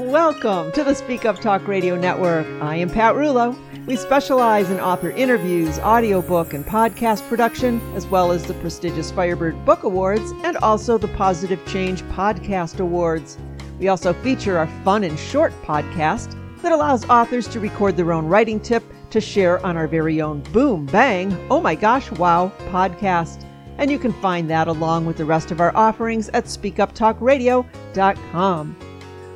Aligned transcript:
Welcome 0.00 0.72
to 0.72 0.82
the 0.82 0.94
Speak 0.94 1.26
Up 1.26 1.38
Talk 1.40 1.68
Radio 1.68 1.94
Network. 1.94 2.46
I 2.62 2.76
am 2.76 2.88
Pat 2.88 3.14
Rullo. 3.14 3.54
We 3.86 3.96
specialize 3.96 4.70
in 4.70 4.80
author 4.80 5.10
interviews, 5.10 5.78
audiobook, 5.78 6.54
and 6.54 6.64
podcast 6.64 7.28
production, 7.28 7.82
as 7.94 8.06
well 8.06 8.32
as 8.32 8.46
the 8.46 8.54
prestigious 8.54 9.10
Firebird 9.10 9.62
Book 9.66 9.82
Awards 9.82 10.32
and 10.42 10.56
also 10.56 10.96
the 10.96 11.08
Positive 11.08 11.62
Change 11.66 12.00
Podcast 12.04 12.80
Awards. 12.80 13.36
We 13.78 13.88
also 13.88 14.14
feature 14.14 14.56
our 14.56 14.68
fun 14.84 15.04
and 15.04 15.18
short 15.18 15.52
podcast 15.62 16.34
that 16.62 16.72
allows 16.72 17.06
authors 17.10 17.46
to 17.48 17.60
record 17.60 17.98
their 17.98 18.14
own 18.14 18.24
writing 18.24 18.58
tip 18.58 18.82
to 19.10 19.20
share 19.20 19.62
on 19.66 19.76
our 19.76 19.86
very 19.86 20.22
own 20.22 20.40
Boom 20.44 20.86
Bang, 20.86 21.36
Oh 21.50 21.60
My 21.60 21.74
Gosh, 21.74 22.10
Wow 22.12 22.52
podcast. 22.70 23.44
And 23.76 23.90
you 23.90 23.98
can 23.98 24.14
find 24.14 24.48
that 24.48 24.66
along 24.66 25.04
with 25.04 25.18
the 25.18 25.26
rest 25.26 25.50
of 25.50 25.60
our 25.60 25.76
offerings 25.76 26.30
at 26.30 26.46
speakuptalkradio.com. 26.46 28.76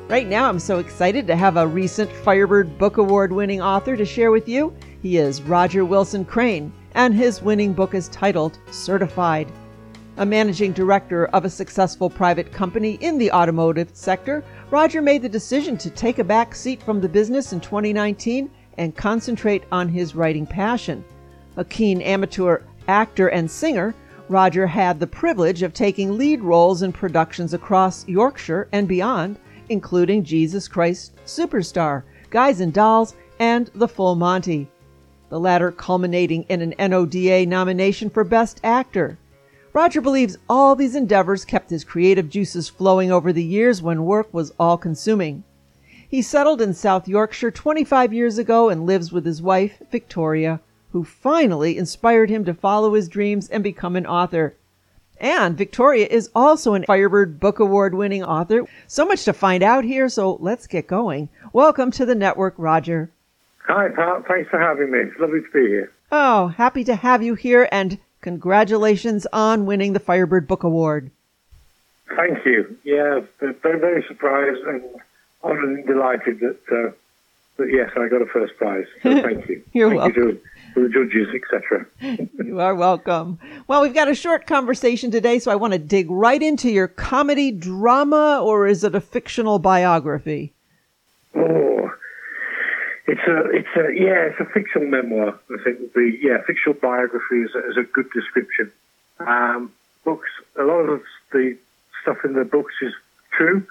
Right 0.07 0.27
now, 0.27 0.47
I'm 0.47 0.59
so 0.59 0.77
excited 0.77 1.25
to 1.25 1.35
have 1.35 1.57
a 1.57 1.65
recent 1.65 2.11
Firebird 2.11 2.77
Book 2.77 2.97
Award 2.97 3.31
winning 3.31 3.59
author 3.59 3.97
to 3.97 4.05
share 4.05 4.29
with 4.29 4.47
you. 4.47 4.71
He 5.01 5.17
is 5.17 5.41
Roger 5.41 5.83
Wilson 5.83 6.23
Crane, 6.23 6.71
and 6.93 7.11
his 7.11 7.41
winning 7.41 7.73
book 7.73 7.95
is 7.95 8.07
titled 8.09 8.59
Certified. 8.69 9.51
A 10.17 10.25
managing 10.25 10.73
director 10.73 11.25
of 11.29 11.43
a 11.43 11.49
successful 11.49 12.07
private 12.07 12.51
company 12.51 12.99
in 13.01 13.17
the 13.17 13.31
automotive 13.31 13.89
sector, 13.93 14.43
Roger 14.69 15.01
made 15.01 15.23
the 15.23 15.27
decision 15.27 15.75
to 15.77 15.89
take 15.89 16.19
a 16.19 16.23
back 16.23 16.53
seat 16.53 16.83
from 16.83 17.01
the 17.01 17.09
business 17.09 17.51
in 17.51 17.59
2019 17.59 18.47
and 18.77 18.95
concentrate 18.95 19.63
on 19.71 19.89
his 19.89 20.13
writing 20.13 20.45
passion. 20.45 21.03
A 21.57 21.65
keen 21.65 21.99
amateur 22.03 22.61
actor 22.87 23.29
and 23.29 23.49
singer, 23.49 23.95
Roger 24.29 24.67
had 24.67 24.99
the 24.99 25.07
privilege 25.07 25.63
of 25.63 25.73
taking 25.73 26.15
lead 26.15 26.41
roles 26.41 26.83
in 26.83 26.93
productions 26.93 27.55
across 27.55 28.07
Yorkshire 28.07 28.67
and 28.71 28.87
beyond 28.87 29.39
including 29.69 30.23
Jesus 30.23 30.67
Christ 30.67 31.13
Superstar, 31.25 32.03
Guys 32.29 32.59
and 32.59 32.73
Dolls, 32.73 33.15
and 33.39 33.69
The 33.75 33.87
Full 33.87 34.15
Monty, 34.15 34.67
the 35.29 35.39
latter 35.39 35.71
culminating 35.71 36.43
in 36.49 36.61
an 36.61 36.73
NODA 36.77 37.47
nomination 37.47 38.09
for 38.09 38.23
Best 38.23 38.59
Actor. 38.63 39.17
Roger 39.73 39.99
believes 39.99 40.37
all 40.47 40.75
these 40.75 40.95
endeavors 40.95 41.43
kept 41.43 41.69
his 41.69 41.83
creative 41.83 42.29
juices 42.29 42.69
flowing 42.69 43.11
over 43.11 43.33
the 43.33 43.43
years 43.43 43.81
when 43.81 44.05
work 44.05 44.33
was 44.33 44.53
all 44.57 44.77
consuming. 44.77 45.43
He 46.07 46.21
settled 46.21 46.61
in 46.61 46.73
South 46.73 47.09
Yorkshire 47.09 47.51
25 47.51 48.13
years 48.13 48.37
ago 48.37 48.69
and 48.69 48.85
lives 48.85 49.11
with 49.11 49.25
his 49.25 49.41
wife, 49.41 49.81
Victoria, 49.91 50.61
who 50.91 51.03
finally 51.03 51.77
inspired 51.77 52.29
him 52.29 52.45
to 52.45 52.53
follow 52.53 52.93
his 52.93 53.09
dreams 53.09 53.49
and 53.49 53.61
become 53.61 53.97
an 53.97 54.05
author. 54.05 54.55
And 55.19 55.57
Victoria 55.57 56.07
is 56.07 56.29
also 56.35 56.73
an 56.73 56.83
Firebird 56.83 57.39
Book 57.39 57.59
Award 57.59 57.95
winning 57.95 58.23
author. 58.23 58.65
So 58.87 59.05
much 59.05 59.23
to 59.25 59.33
find 59.33 59.63
out 59.63 59.83
here, 59.83 60.09
so 60.09 60.37
let's 60.41 60.67
get 60.67 60.87
going. 60.87 61.29
Welcome 61.53 61.91
to 61.91 62.05
the 62.05 62.15
network, 62.15 62.53
Roger. 62.57 63.09
Hi, 63.67 63.89
Pat. 63.89 64.27
Thanks 64.27 64.49
for 64.49 64.59
having 64.59 64.91
me. 64.91 64.99
It's 64.99 65.19
lovely 65.19 65.41
to 65.41 65.49
be 65.51 65.67
here. 65.67 65.91
Oh, 66.11 66.49
happy 66.49 66.83
to 66.83 66.95
have 66.95 67.23
you 67.23 67.35
here, 67.35 67.67
and 67.71 67.97
congratulations 68.21 69.25
on 69.33 69.65
winning 69.65 69.93
the 69.93 69.99
Firebird 69.99 70.47
Book 70.47 70.63
Award. 70.63 71.11
Thank 72.15 72.45
you. 72.45 72.77
Yeah, 72.83 73.21
very, 73.39 73.79
very 73.79 74.03
surprised 74.07 74.61
and 74.61 74.83
honored 75.43 75.63
and 75.63 75.87
delighted 75.87 76.39
that, 76.41 76.59
uh, 76.71 76.91
that 77.57 77.71
yes, 77.71 77.91
I 77.97 78.07
got 78.07 78.21
a 78.21 78.25
first 78.27 78.55
prize. 78.57 78.85
So 79.01 79.21
thank 79.21 79.47
you. 79.47 79.63
You're 79.73 79.89
thank 79.89 80.01
welcome. 80.01 80.23
You 80.23 80.41
the 80.81 80.89
judges, 80.89 81.27
etc. 81.33 81.85
you 82.45 82.59
are 82.59 82.75
welcome. 82.75 83.39
Well, 83.67 83.81
we've 83.81 83.93
got 83.93 84.09
a 84.09 84.15
short 84.15 84.45
conversation 84.45 85.11
today, 85.11 85.39
so 85.39 85.51
I 85.51 85.55
want 85.55 85.73
to 85.73 85.79
dig 85.79 86.09
right 86.09 86.41
into 86.41 86.69
your 86.69 86.87
comedy 86.87 87.51
drama, 87.51 88.41
or 88.43 88.67
is 88.67 88.83
it 88.83 88.95
a 88.95 89.01
fictional 89.01 89.59
biography? 89.59 90.53
Oh, 91.35 91.91
it's 93.07 93.21
a, 93.27 93.49
it's 93.51 93.75
a, 93.75 93.93
yeah, 93.93 94.29
it's 94.29 94.39
a 94.39 94.45
fictional 94.45 94.87
memoir. 94.87 95.39
I 95.49 95.63
think 95.63 95.79
would 95.79 95.93
be, 95.93 96.19
yeah, 96.21 96.37
fictional 96.45 96.77
biography 96.79 97.41
is 97.41 97.55
a, 97.55 97.69
is 97.69 97.77
a 97.77 97.83
good 97.83 98.09
description. 98.11 98.71
Um, 99.19 99.71
books, 100.03 100.29
a 100.59 100.63
lot 100.63 100.81
of 100.81 101.01
the 101.31 101.57
stuff 102.01 102.17
in 102.23 102.33
the 102.33 102.45
books 102.45 102.73
is 102.81 102.93
true, 103.31 103.65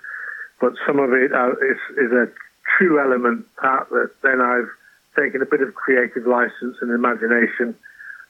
but 0.61 0.75
some 0.87 0.99
of 0.99 1.13
it 1.13 1.33
uh, 1.33 1.51
is, 1.51 1.79
is 1.99 2.13
a 2.13 2.29
true 2.77 3.01
element 3.01 3.47
part 3.57 3.89
that 3.91 4.11
then 4.23 4.41
I've 4.41 4.71
taken 5.17 5.43
a 5.43 5.47
bit 5.47 5.61
of 5.61 5.75
creative 5.75 6.27
license 6.27 6.77
and 6.81 6.91
imagination, 6.91 7.75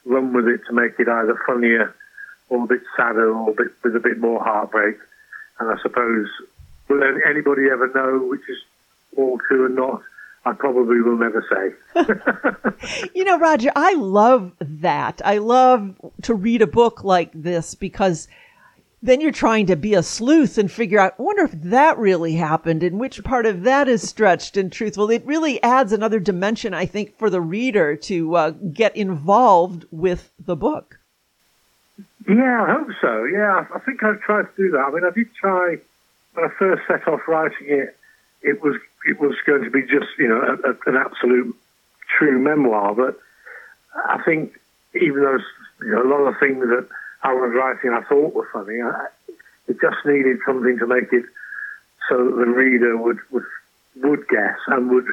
run 0.05 0.33
with 0.33 0.47
it 0.47 0.61
to 0.67 0.72
make 0.72 0.99
it 0.99 1.09
either 1.09 1.41
funnier 1.47 1.95
or 2.49 2.65
a 2.65 2.67
bit 2.67 2.83
sadder 2.97 3.34
or 3.34 3.50
a 3.50 3.55
bit, 3.55 3.69
with 3.83 3.97
a 3.97 4.00
bit 4.00 4.19
more 4.19 4.43
heartbreak. 4.43 4.97
And 5.59 5.71
I 5.71 5.81
suppose, 5.83 6.28
will 6.89 7.03
anybody 7.28 7.69
ever 7.71 7.91
know 7.95 8.27
which 8.27 8.49
is 8.49 8.59
all 9.17 9.39
true 9.49 9.67
and 9.67 9.77
not? 9.77 10.03
I 10.47 10.53
probably 10.53 11.00
will 11.00 11.17
never 11.17 11.45
say. 11.50 13.09
you 13.15 13.25
know, 13.25 13.39
Roger, 13.39 13.71
I 13.75 13.95
love 13.95 14.53
that. 14.61 15.22
I 15.25 15.39
love 15.39 15.97
to 16.22 16.34
read 16.34 16.61
a 16.61 16.66
book 16.66 17.03
like 17.03 17.31
this 17.33 17.75
because 17.75 18.28
then 19.04 19.20
you're 19.20 19.32
trying 19.32 19.66
to 19.66 19.76
be 19.76 19.92
a 19.92 20.03
sleuth 20.03 20.56
and 20.56 20.72
figure 20.72 20.98
out, 20.98 21.15
I 21.19 21.22
wonder 21.22 21.44
if 21.44 21.53
that 21.53 21.98
really 21.98 22.37
happened 22.37 22.82
and 22.82 22.98
which 22.98 23.22
part 23.22 23.44
of 23.44 23.62
that 23.65 23.87
is 23.87 24.09
stretched 24.09 24.56
and 24.56 24.72
truthful. 24.72 25.10
It 25.10 25.26
really 25.26 25.62
adds 25.62 25.92
another 25.92 26.19
dimension, 26.19 26.72
I 26.72 26.87
think, 26.87 27.19
for 27.19 27.28
the 27.28 27.42
reader 27.42 27.97
to 27.97 28.34
uh, 28.34 28.50
get 28.50 28.97
involved 28.97 29.84
with 29.91 30.32
the 30.42 30.56
book. 30.56 30.98
Yeah, 32.26 32.65
I 32.66 32.72
hope 32.72 32.88
so. 33.03 33.25
Yeah, 33.25 33.66
I 33.75 33.78
think 33.81 34.03
I've 34.03 34.22
tried 34.22 34.44
to 34.44 34.56
do 34.56 34.70
that. 34.70 34.78
I 34.78 34.91
mean, 34.91 35.04
I 35.04 35.10
did 35.10 35.34
try 35.34 35.76
when 36.32 36.47
I 36.47 36.48
first 36.59 36.86
set 36.88 37.06
off 37.06 37.28
writing 37.28 37.69
it. 37.69 37.97
It 38.41 38.62
was 38.62 38.76
it 39.06 39.21
was 39.21 39.34
going 39.47 39.65
to 39.65 39.71
be 39.71 39.82
just 39.82 40.06
you 40.19 40.28
know 40.28 40.41
a, 40.41 40.71
a, 40.71 40.76
an 40.86 40.97
absolute 40.97 41.54
true 42.19 42.38
memoir, 42.38 42.94
but 42.94 43.19
I 43.94 44.22
think 44.22 44.59
even 44.94 45.22
though 45.22 45.38
you 45.84 45.92
know, 45.92 46.03
a 46.03 46.09
lot 46.09 46.26
of 46.26 46.38
things 46.38 46.60
that 46.60 46.88
I 47.25 47.33
was 47.33 47.53
writing 47.57 47.91
I 47.91 48.07
thought 48.07 48.35
were 48.35 48.49
funny. 48.53 48.81
I, 48.81 49.09
it 49.67 49.81
just 49.81 50.05
needed 50.05 50.39
something 50.47 50.79
to 50.79 50.87
make 50.87 51.11
it 51.11 51.25
so 52.09 52.23
that 52.23 52.37
the 52.37 52.47
reader 52.47 52.97
would 52.97 53.19
would, 53.31 53.45
would 53.97 54.29
guess 54.29 54.59
and 54.69 54.91
would 54.91 55.07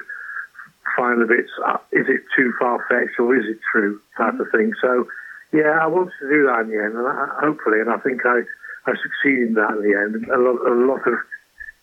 find 0.96 1.22
the 1.22 1.26
bits. 1.26 1.50
Uh, 1.66 1.78
is 1.94 2.08
it 2.10 2.22
too 2.36 2.54
far 2.60 2.86
fetched 2.90 3.18
or 3.18 3.36
is 3.36 3.46
it 3.48 3.60
true 3.72 4.02
type 4.18 4.40
of 4.40 4.52
thing? 4.52 4.74
So 4.82 5.08
yeah, 5.54 5.80
I 5.82 5.88
wanted 5.88 6.12
to 6.20 6.30
do 6.30 6.46
that 6.48 6.62
in 6.62 6.70
the 6.70 6.84
end, 6.84 6.96
and 6.96 7.08
I, 7.08 7.28
hopefully, 7.40 7.80
and 7.80 7.90
I 7.90 7.98
think 7.98 8.26
I 8.26 8.44
I 8.86 8.94
succeeded 9.02 9.50
in 9.50 9.54
that 9.56 9.80
in 9.80 9.84
the 9.84 9.96
end. 9.96 10.28
A 10.28 10.38
lot, 10.38 10.60
a 10.68 10.76
lot 10.76 11.08
of 11.08 11.16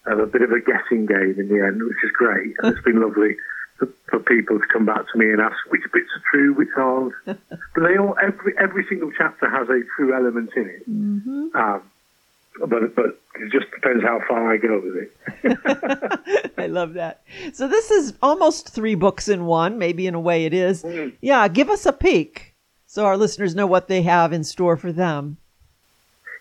uh, 0.07 0.23
a 0.23 0.27
bit 0.27 0.43
of 0.43 0.53
a 0.53 0.61
guessing 0.61 1.07
game 1.07 1.37
in 1.39 1.49
the 1.49 1.65
end, 1.65 1.83
which 1.83 2.05
is 2.05 2.13
great, 2.13 2.55
and 2.59 2.77
it's 2.77 2.85
been 2.85 3.01
lovely 3.01 3.37
for, 3.79 3.89
for, 4.09 4.19
people 4.21 4.59
to 4.59 4.67
come 4.67 4.85
back 4.85 5.11
to 5.13 5.19
me 5.19 5.31
and 5.31 5.41
ask 5.41 5.57
which 5.69 5.83
bits 5.93 6.09
are 6.15 6.23
true, 6.31 6.55
which 6.55 6.69
aren't. 6.77 7.15
but 7.25 7.83
they 7.83 7.97
all 7.97 8.17
every 8.21 8.55
every 8.59 8.85
single 8.89 9.11
chapter 9.17 9.49
has 9.49 9.69
a 9.69 9.81
true 9.97 10.15
element 10.15 10.51
in 10.57 10.67
it. 10.67 10.91
Mm-hmm. 10.91 11.57
Um, 11.57 11.83
but 12.67 12.95
but 12.95 13.21
it 13.37 13.53
just 13.53 13.71
depends 13.71 14.03
how 14.03 14.21
far 14.27 14.53
I 14.53 14.57
go 14.57 14.81
with 14.81 14.97
it. 14.97 16.53
I 16.59 16.67
love 16.67 16.95
that. 16.95 17.23
So 17.53 17.69
this 17.69 17.91
is 17.91 18.15
almost 18.21 18.69
three 18.69 18.97
books 18.97 19.29
in 19.29 19.47
one. 19.47 19.79
Maybe 19.79 20.07
in 20.07 20.15
a 20.15 20.21
way 20.21 20.45
it 20.45 20.53
is. 20.53 20.83
Mm. 20.83 21.13
Yeah, 21.21 21.47
give 21.49 21.71
us 21.71 21.87
a 21.87 21.93
peek 21.93 22.49
so 22.89 23.05
our 23.05 23.19
listeners 23.19 23.55
know 23.55 23.67
what 23.67 23.87
they 23.87 24.01
have 24.03 24.33
in 24.33 24.43
store 24.43 24.79
for 24.79 24.93
them. 24.93 25.37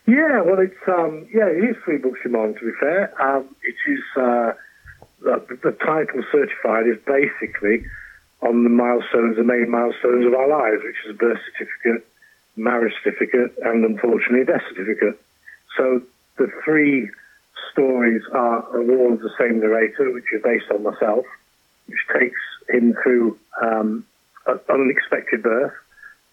Yeah, 0.08 0.42
well, 0.42 0.60
it's 0.60 0.88
um, 0.88 1.28
yeah, 1.34 1.48
it 1.48 1.62
is 1.62 1.76
three 1.84 1.98
books 1.98 2.22
in 2.24 2.32
one. 2.32 2.54
To 2.54 2.60
be 2.62 2.72
fair, 2.80 3.14
um, 3.22 3.54
it 3.64 3.76
is. 3.92 4.00
Uh, 4.16 4.54
the, 5.22 5.60
the 5.64 5.72
title 5.72 6.24
certified 6.32 6.88
is 6.88 6.98
basically 7.06 7.86
on 8.42 8.64
the 8.64 8.70
milestones, 8.70 9.38
the 9.38 9.44
main 9.44 9.70
milestones 9.70 10.26
of 10.26 10.34
our 10.34 10.48
lives, 10.48 10.84
which 10.84 10.96
is 11.10 11.18
birth 11.18 11.40
certificate, 11.52 12.08
marriage 12.56 12.94
certificate, 13.04 13.54
and 13.64 13.84
unfortunately 13.84 14.46
death 14.46 14.62
certificate. 14.70 15.20
So 15.76 16.02
the 16.38 16.52
three 16.64 17.10
stories 17.72 18.22
are, 18.32 18.62
all 18.62 19.14
of 19.14 19.20
the 19.20 19.34
same 19.40 19.60
narrator, 19.60 20.12
which 20.12 20.26
is 20.34 20.42
based 20.44 20.70
on 20.72 20.84
myself, 20.84 21.26
which 21.88 22.00
takes 22.14 22.40
him 22.70 22.96
through 23.02 23.38
um, 23.62 24.06
an 24.46 24.60
unexpected 24.70 25.42
birth, 25.44 25.74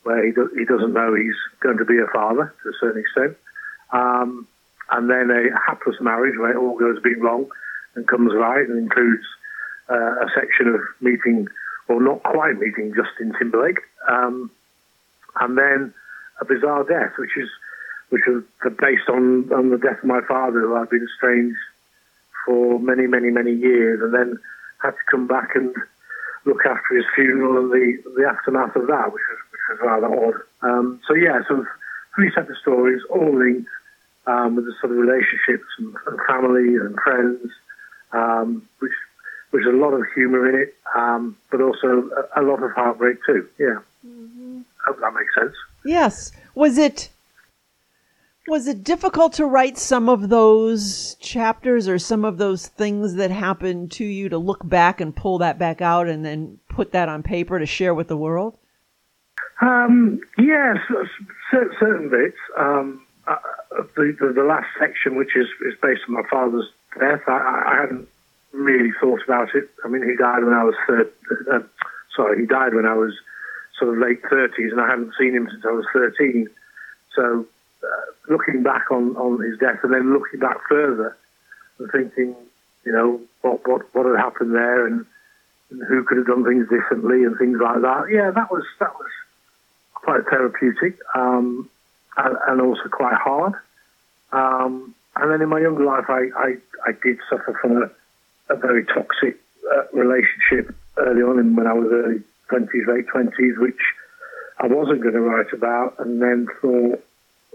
where 0.02 0.24
he, 0.24 0.32
do, 0.32 0.50
he 0.56 0.66
doesn't 0.66 0.92
know 0.92 1.14
he's 1.14 1.34
going 1.60 1.78
to 1.78 1.84
be 1.84 1.98
a 1.98 2.06
father 2.12 2.54
to 2.62 2.68
a 2.68 2.72
certain 2.78 3.00
extent, 3.00 3.36
um, 3.92 4.46
and 4.90 5.08
then 5.08 5.30
a 5.30 5.58
hapless 5.66 5.96
marriage 6.00 6.38
where 6.38 6.52
it 6.52 6.56
all 6.56 6.78
goes 6.78 6.98
a 6.98 7.00
bit 7.00 7.18
wrong, 7.18 7.48
and 7.94 8.06
comes 8.06 8.32
right 8.34 8.66
and 8.68 8.78
includes 8.78 9.24
uh, 9.90 9.94
a 9.94 10.28
section 10.34 10.68
of 10.68 10.80
meeting, 11.00 11.48
or 11.88 12.02
not 12.02 12.22
quite 12.22 12.58
meeting, 12.58 12.94
Justin 12.94 13.32
Timberlake, 13.38 13.80
um, 14.08 14.50
and 15.40 15.58
then 15.58 15.94
a 16.40 16.44
bizarre 16.44 16.84
death, 16.84 17.12
which 17.18 17.36
is 17.36 17.48
which 18.10 18.22
is 18.28 18.44
based 18.78 19.08
on, 19.08 19.52
on 19.52 19.70
the 19.70 19.78
death 19.78 19.98
of 19.98 20.04
my 20.04 20.20
father, 20.28 20.60
who 20.60 20.76
I'd 20.76 20.90
been 20.90 21.02
estranged 21.02 21.58
for 22.46 22.78
many, 22.78 23.06
many, 23.08 23.30
many 23.30 23.52
years, 23.52 24.00
and 24.02 24.14
then 24.14 24.38
had 24.82 24.90
to 24.90 25.10
come 25.10 25.26
back 25.26 25.56
and 25.56 25.74
look 26.44 26.64
after 26.64 26.94
his 26.94 27.06
funeral 27.14 27.58
and 27.58 27.72
the 27.72 28.02
the 28.16 28.26
aftermath 28.28 28.76
of 28.76 28.86
that, 28.86 29.12
which 29.12 29.22
was 29.30 29.38
which 29.50 29.60
was 29.70 29.78
rather 29.82 30.06
odd. 30.06 30.34
Um, 30.62 31.00
so 31.08 31.14
yeah, 31.14 31.40
so 31.48 31.64
three 32.14 32.30
separate 32.34 32.58
stories, 32.58 33.02
all 33.10 33.36
linked 33.36 33.70
um, 34.26 34.56
with 34.56 34.66
the 34.66 34.74
sort 34.80 34.92
of 34.92 34.98
relationships 34.98 35.68
and, 35.78 35.94
and 36.06 36.18
family 36.28 36.76
and 36.76 36.96
friends 37.02 37.50
um, 38.14 38.68
which 38.78 38.92
which 39.50 39.62
is 39.62 39.72
a 39.72 39.76
lot 39.76 39.92
of 39.92 40.02
humour 40.14 40.48
in 40.48 40.60
it, 40.62 40.74
um, 40.96 41.36
but 41.50 41.60
also 41.60 42.10
a, 42.34 42.40
a, 42.40 42.42
lot 42.42 42.62
of 42.62 42.72
heartbreak 42.72 43.18
too. 43.24 43.48
Yeah, 43.58 43.78
mm-hmm. 44.04 44.62
hope 44.84 45.00
that 45.00 45.14
makes 45.14 45.34
sense. 45.34 45.54
Yes. 45.84 46.32
Was 46.54 46.78
it 46.78 47.10
was 48.46 48.66
it 48.66 48.84
difficult 48.84 49.32
to 49.34 49.46
write 49.46 49.78
some 49.78 50.08
of 50.08 50.28
those 50.28 51.16
chapters 51.20 51.88
or 51.88 51.98
some 51.98 52.24
of 52.24 52.36
those 52.36 52.66
things 52.66 53.14
that 53.14 53.30
happened 53.30 53.90
to 53.92 54.04
you 54.04 54.28
to 54.28 54.38
look 54.38 54.66
back 54.68 55.00
and 55.00 55.16
pull 55.16 55.38
that 55.38 55.58
back 55.58 55.80
out 55.80 56.08
and 56.08 56.24
then 56.24 56.58
put 56.68 56.92
that 56.92 57.08
on 57.08 57.22
paper 57.22 57.58
to 57.58 57.66
share 57.66 57.94
with 57.94 58.08
the 58.08 58.16
world? 58.16 58.56
Um, 59.62 60.20
yes, 60.36 60.76
certain 61.50 62.10
bits. 62.10 62.36
Um, 62.58 63.06
uh, 63.26 63.36
the, 63.96 64.14
the, 64.20 64.32
the 64.34 64.44
last 64.44 64.66
section, 64.78 65.16
which 65.16 65.34
is, 65.36 65.46
is 65.66 65.74
based 65.80 66.02
on 66.08 66.14
my 66.14 66.22
father's 66.30 66.68
death, 66.98 67.22
I, 67.26 67.64
I 67.66 67.80
hadn't 67.80 68.08
really 68.52 68.92
thought 69.00 69.20
about 69.24 69.54
it. 69.54 69.68
I 69.84 69.88
mean, 69.88 70.02
he 70.02 70.16
died 70.16 70.44
when 70.44 70.54
I 70.54 70.64
was 70.64 70.74
third. 70.86 71.12
Uh, 71.50 71.60
sorry, 72.14 72.40
he 72.40 72.46
died 72.46 72.74
when 72.74 72.86
I 72.86 72.94
was 72.94 73.14
sort 73.78 73.94
of 73.94 74.00
late 74.00 74.22
thirties, 74.28 74.72
and 74.72 74.80
I 74.80 74.88
hadn't 74.88 75.14
seen 75.18 75.34
him 75.34 75.48
since 75.50 75.64
I 75.64 75.72
was 75.72 75.86
thirteen. 75.92 76.48
So, 77.14 77.46
uh, 77.82 78.32
looking 78.32 78.62
back 78.62 78.90
on, 78.90 79.16
on 79.16 79.40
his 79.42 79.58
death, 79.58 79.78
and 79.82 79.92
then 79.92 80.12
looking 80.12 80.40
back 80.40 80.58
further, 80.68 81.16
and 81.78 81.90
thinking, 81.90 82.34
you 82.84 82.92
know, 82.92 83.20
what 83.42 83.66
what 83.68 83.94
what 83.94 84.06
had 84.06 84.16
happened 84.16 84.54
there, 84.54 84.86
and, 84.86 85.04
and 85.70 85.82
who 85.88 86.04
could 86.04 86.18
have 86.18 86.26
done 86.26 86.44
things 86.44 86.68
differently, 86.68 87.24
and 87.24 87.36
things 87.38 87.58
like 87.60 87.82
that. 87.82 88.06
Yeah, 88.10 88.30
that 88.30 88.50
was 88.50 88.64
that 88.80 88.94
was 88.94 89.10
quite 89.94 90.24
therapeutic. 90.30 90.98
Um, 91.14 91.68
and, 92.16 92.36
and 92.48 92.60
also 92.60 92.88
quite 92.90 93.14
hard. 93.14 93.54
Um, 94.32 94.94
and 95.16 95.30
then 95.30 95.42
in 95.42 95.48
my 95.48 95.60
younger 95.60 95.84
life, 95.84 96.04
I, 96.08 96.28
I, 96.36 96.56
I 96.86 96.92
did 97.02 97.18
suffer 97.30 97.58
from 97.60 97.82
a, 97.82 98.54
a 98.54 98.56
very 98.56 98.84
toxic 98.84 99.38
uh, 99.72 99.84
relationship 99.92 100.74
early 100.96 101.22
on 101.22 101.38
in, 101.38 101.56
when 101.56 101.66
I 101.66 101.72
was 101.72 101.88
early 101.90 102.20
20s, 102.50 102.86
late 102.86 103.06
20s, 103.06 103.58
which 103.58 103.80
I 104.58 104.66
wasn't 104.66 105.02
going 105.02 105.14
to 105.14 105.20
write 105.20 105.52
about, 105.52 105.94
and 105.98 106.20
then 106.20 106.48
thought, 106.60 107.04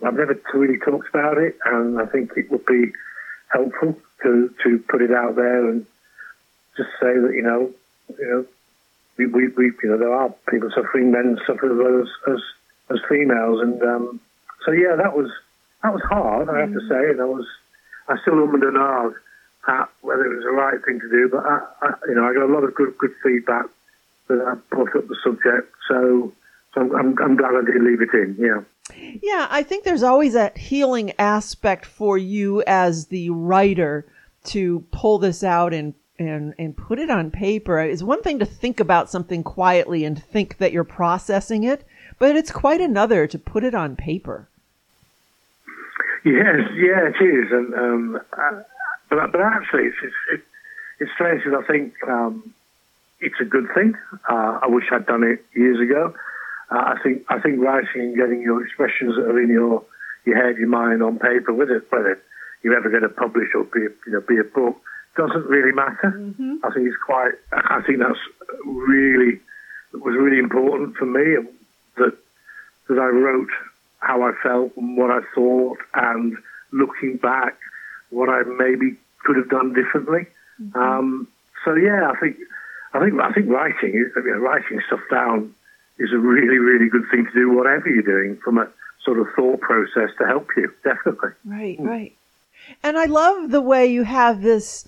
I've 0.06 0.16
never 0.16 0.40
really 0.54 0.80
talked 0.80 1.10
about 1.10 1.38
it, 1.38 1.58
and 1.66 2.00
I 2.00 2.06
think 2.06 2.32
it 2.38 2.50
would 2.50 2.66
be 2.66 2.92
helpful 3.50 3.98
to, 4.24 4.54
to 4.64 4.84
put 4.90 5.02
it 5.02 5.12
out 5.12 5.36
there 5.36 5.70
and 5.70 5.86
just 6.78 6.90
say 7.02 7.14
that, 7.20 7.34
you 7.36 7.44
know, 7.44 7.72
you 8.18 8.28
know, 8.28 8.46
we, 9.18 9.26
we, 9.26 9.48
we 9.50 9.66
you 9.84 9.90
know, 9.90 9.98
there 9.98 10.14
are 10.14 10.34
people 10.50 10.70
suffering, 10.74 11.12
men 11.12 11.38
suffer 11.46 11.68
as 11.68 12.08
as, 12.08 12.34
as, 12.34 12.42
as 12.98 13.10
females, 13.10 13.62
and 13.62 13.82
um, 13.84 14.20
so 14.66 14.72
yeah, 14.72 14.96
that 14.96 15.16
was 15.16 15.30
that 15.84 15.94
was 15.94 16.02
hard, 16.04 16.50
I 16.50 16.60
have 16.60 16.74
to 16.74 16.80
mm. 16.80 16.90
say, 16.90 17.12
and 17.12 17.22
I 17.22 17.26
was 17.26 17.46
I 18.08 18.18
still 18.22 18.36
ummed 18.36 18.64
and 18.64 18.78
ahed 18.78 19.14
at 19.68 19.90
whether 20.02 20.26
it 20.26 20.36
was 20.36 20.44
the 20.44 20.52
right 20.52 20.84
thing 20.84 21.00
to 21.00 21.10
do, 21.10 21.30
but 21.30 21.46
I, 21.46 21.62
I, 21.82 21.94
you 22.08 22.16
know 22.16 22.26
I 22.26 22.34
got 22.34 22.44
a 22.44 22.54
lot 22.54 22.64
of 22.64 22.74
good 22.76 22.98
good 22.98 23.14
feedback 23.24 23.66
that 24.28 24.42
I 24.42 24.56
brought 24.74 24.96
up 24.96 25.08
the 25.08 25.18
subject, 25.24 25.74
so 25.88 26.34
so 26.74 26.82
I'm, 26.98 27.18
I'm 27.20 27.36
glad 27.36 27.56
I 27.56 27.66
did 27.66 27.82
leave 27.82 28.02
it 28.02 28.14
in. 28.14 28.36
Yeah. 28.40 28.62
Yeah, 29.22 29.48
I 29.50 29.64
think 29.64 29.84
there's 29.84 30.04
always 30.04 30.34
that 30.34 30.58
healing 30.58 31.14
aspect 31.20 31.86
for 31.86 32.18
you 32.18 32.64
as 32.66 33.08
the 33.08 33.30
writer 33.30 34.06
to 34.46 34.84
pull 34.92 35.20
this 35.20 35.44
out 35.44 35.74
and 35.74 35.94
and 36.18 36.54
and 36.58 36.76
put 36.76 37.00
it 37.00 37.10
on 37.10 37.32
paper. 37.32 37.80
It's 37.80 38.04
one 38.04 38.22
thing 38.22 38.40
to 38.40 38.46
think 38.46 38.80
about 38.80 39.10
something 39.10 39.44
quietly 39.44 40.04
and 40.04 40.22
think 40.22 40.58
that 40.58 40.72
you're 40.72 40.84
processing 40.84 41.64
it, 41.64 41.86
but 42.18 42.36
it's 42.36 42.52
quite 42.52 42.82
another 42.82 43.28
to 43.28 43.40
put 43.40 43.64
it 43.64 43.76
on 43.76 43.96
paper. 43.96 44.49
Yes, 46.26 46.70
yeah, 46.76 47.10
it 47.10 47.22
is, 47.24 47.52
and 47.52 47.74
um, 47.74 48.20
uh, 48.34 48.62
but, 49.10 49.32
but 49.32 49.42
actually, 49.42 49.86
it's 49.86 49.98
it's, 50.32 50.44
it's 51.00 51.12
strange 51.14 51.44
because 51.44 51.64
I 51.64 51.68
think 51.72 51.94
um, 52.08 52.54
it's 53.20 53.40
a 53.40 53.46
good 53.46 53.68
thing. 53.74 53.96
Uh, 54.30 54.60
I 54.62 54.68
wish 54.68 54.86
I'd 54.92 55.06
done 55.06 55.24
it 55.24 55.46
years 55.56 55.80
ago. 55.80 56.14
Uh, 56.72 56.96
I 56.96 57.00
think 57.02 57.24
I 57.30 57.40
think 57.40 57.60
writing 57.60 58.02
and 58.02 58.16
getting 58.16 58.42
your 58.42 58.64
expressions 58.64 59.16
that 59.16 59.26
are 59.26 59.42
in 59.42 59.50
your 59.50 59.84
your 60.26 60.36
head, 60.36 60.58
your 60.58 60.68
mind 60.68 61.02
on 61.02 61.20
paper, 61.20 61.54
with 61.54 61.72
it, 61.72 61.90
whether 61.90 62.22
you're 62.64 62.76
ever 62.76 62.90
going 62.90 63.04
to 63.04 63.10
publish 63.10 63.50
or 63.56 63.64
be 63.64 63.86
a, 63.86 63.90
you 64.06 64.14
know 64.14 64.22
be 64.22 64.38
a 64.38 64.44
book, 64.44 64.78
doesn't 65.16 65.46
really 65.46 65.72
matter. 65.72 66.14
Mm-hmm. 66.16 66.58
I 66.64 66.74
think 66.74 66.88
it's 66.88 67.02
quite. 67.06 67.34
I 67.52 67.82
think 67.86 68.00
that's 68.00 68.20
really 68.66 69.40
was 69.94 70.16
really 70.16 70.40
important 70.40 70.96
for 70.96 71.06
me 71.06 71.38
that 71.98 72.18
that 72.88 73.00
I 73.00 73.08
wrote 73.08 73.50
how 74.00 74.24
I 74.24 74.32
felt 74.42 74.76
and 74.78 74.98
what 74.98 75.12
I 75.12 75.20
thought, 75.36 75.78
and 75.94 76.38
looking 76.72 77.18
back, 77.18 77.58
what 78.10 78.30
I 78.30 78.44
maybe 78.44 78.96
could 79.24 79.38
have 79.38 79.50
done 79.50 79.74
differently. 79.74 80.28
Mm-hmm. 80.62 80.78
Um, 80.78 81.28
so 81.66 81.76
yeah, 81.76 82.12
I 82.12 82.20
think 82.20 82.38
I 82.94 83.00
think 83.00 83.20
I 83.20 83.32
think 83.34 83.50
writing 83.50 83.90
is 83.90 84.12
you 84.16 84.32
know, 84.32 84.40
writing 84.40 84.82
stuff 84.88 85.02
down 85.12 85.54
is 85.98 86.12
a 86.14 86.18
really 86.18 86.58
really 86.58 86.90
good 86.90 87.06
thing 87.12 87.26
to 87.26 87.34
do, 87.34 87.52
whatever 87.52 87.90
you're 87.90 88.04
doing, 88.04 88.38
from 88.44 88.58
a 88.58 88.68
sort 89.04 89.20
of 89.20 89.28
thought 89.36 89.62
process 89.62 90.10
to 90.18 90.26
help 90.26 90.48
you. 90.56 90.72
Definitely. 90.84 91.32
Right, 91.46 91.80
mm. 91.80 91.86
right. 91.88 92.16
And 92.84 92.98
I 92.98 93.06
love 93.06 93.52
the 93.52 93.62
way 93.62 93.88
you 93.88 94.04
have 94.04 94.42
this 94.42 94.88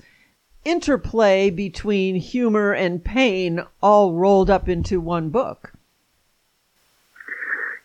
interplay 0.63 1.49
between 1.49 2.15
humor 2.15 2.73
and 2.73 3.03
pain 3.03 3.63
all 3.81 4.13
rolled 4.13 4.49
up 4.49 4.69
into 4.69 4.99
one 4.99 5.29
book. 5.29 5.70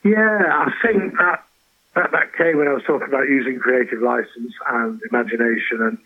Yeah, 0.06 0.67
I 0.67 0.73
think 0.87 1.14
that, 1.19 1.43
that 1.97 2.12
that 2.12 2.32
came 2.37 2.58
when 2.58 2.69
I 2.69 2.73
was 2.75 2.85
talking 2.85 3.08
about 3.08 3.29
using 3.29 3.58
creative 3.58 4.00
license 4.00 4.53
and 4.69 5.00
imagination 5.11 5.81
and 5.81 5.99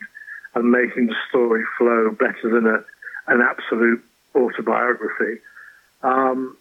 and 0.54 0.70
making 0.70 1.06
the 1.06 1.14
story 1.28 1.64
flow 1.76 2.10
better 2.10 2.48
than 2.50 2.66
a 2.66 2.82
an 3.30 3.42
absolute 3.42 4.02
autobiography. 4.34 5.40
Um, 6.02 6.56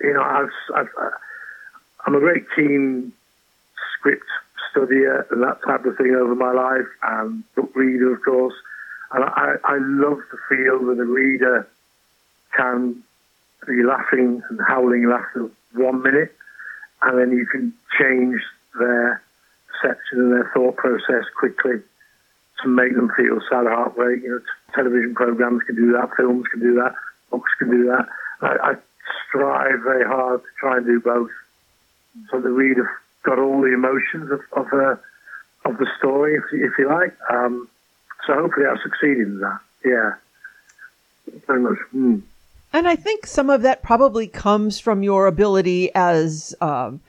you 0.00 0.12
know, 0.12 0.22
I've, 0.22 0.50
I've, 0.74 0.88
I'm 2.06 2.14
a 2.14 2.20
very 2.20 2.44
keen 2.56 3.12
script 3.94 4.26
studier 4.74 5.30
and 5.30 5.42
that 5.42 5.62
type 5.62 5.84
of 5.84 5.96
thing 5.96 6.14
over 6.14 6.34
my 6.34 6.52
life, 6.52 6.88
and 7.02 7.44
book 7.54 7.70
reader, 7.74 8.12
of 8.12 8.22
course. 8.22 8.54
And 9.12 9.24
I, 9.24 9.54
I 9.64 9.78
love 9.78 10.18
the 10.30 10.38
feel 10.48 10.86
that 10.86 11.00
a 11.00 11.04
reader 11.04 11.68
can 12.56 13.02
be 13.66 13.82
laughing 13.82 14.42
and 14.48 14.60
howling 14.66 15.08
laughter 15.08 15.50
one 15.74 16.02
minute 16.02 16.34
and 17.02 17.18
then 17.18 17.30
you 17.30 17.46
can 17.46 17.72
change 17.98 18.40
their 18.78 19.22
perception 19.68 20.20
and 20.20 20.32
their 20.32 20.50
thought 20.54 20.76
process 20.76 21.24
quickly 21.38 21.80
to 22.62 22.68
make 22.68 22.94
them 22.94 23.10
feel 23.16 23.40
sad 23.48 23.66
or 23.66 23.70
heartbreak. 23.70 24.22
You 24.22 24.30
know, 24.30 24.40
television 24.74 25.14
programs 25.14 25.62
can 25.64 25.76
do 25.76 25.92
that, 25.92 26.10
films 26.16 26.46
can 26.50 26.60
do 26.60 26.74
that, 26.74 26.94
books 27.30 27.50
can 27.58 27.70
do 27.70 27.86
that. 27.86 28.06
I, 28.42 28.72
I 28.72 28.74
strive 29.28 29.80
very 29.82 30.06
hard 30.06 30.40
to 30.42 30.48
try 30.58 30.76
and 30.76 30.86
do 30.86 31.00
both, 31.00 31.30
so 32.30 32.40
the 32.40 32.50
reader 32.50 32.90
got 33.22 33.38
all 33.38 33.60
the 33.60 33.74
emotions 33.74 34.30
of 34.30 34.40
of, 34.52 34.72
uh, 34.72 34.96
of 35.64 35.78
the 35.78 35.86
story, 35.98 36.36
if, 36.36 36.44
if 36.52 36.78
you 36.78 36.88
like. 36.88 37.16
Um, 37.30 37.68
so 38.26 38.34
hopefully, 38.34 38.66
I'll 38.66 38.82
succeed 38.82 39.18
in 39.18 39.40
that. 39.40 39.60
Yeah, 39.84 40.14
very 41.46 41.60
much. 41.60 41.78
Mm. 41.94 42.22
And 42.72 42.86
I 42.86 42.96
think 42.96 43.26
some 43.26 43.50
of 43.50 43.62
that 43.62 43.82
probably 43.82 44.26
comes 44.26 44.78
from 44.78 45.02
your 45.02 45.26
ability 45.26 45.90
as 45.94 46.54
um, 46.60 47.00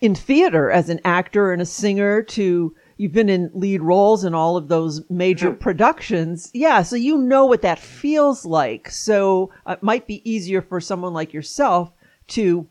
in 0.00 0.14
theater 0.14 0.70
as 0.70 0.88
an 0.88 1.00
actor 1.04 1.52
and 1.52 1.60
a 1.60 1.66
singer 1.66 2.22
to 2.22 2.74
you've 2.96 3.12
been 3.12 3.28
in 3.28 3.50
lead 3.52 3.82
roles 3.82 4.24
in 4.24 4.34
all 4.34 4.56
of 4.56 4.68
those 4.68 5.08
major 5.10 5.50
mm-hmm. 5.50 5.58
productions. 5.58 6.50
Yeah, 6.54 6.82
so 6.82 6.96
you 6.96 7.18
know 7.18 7.44
what 7.44 7.62
that 7.62 7.78
feels 7.78 8.44
like. 8.44 8.90
So 8.90 9.50
uh, 9.66 9.72
it 9.72 9.82
might 9.82 10.06
be 10.06 10.28
easier 10.30 10.62
for 10.62 10.80
someone 10.80 11.12
like 11.12 11.32
yourself 11.32 11.92
to 12.28 12.66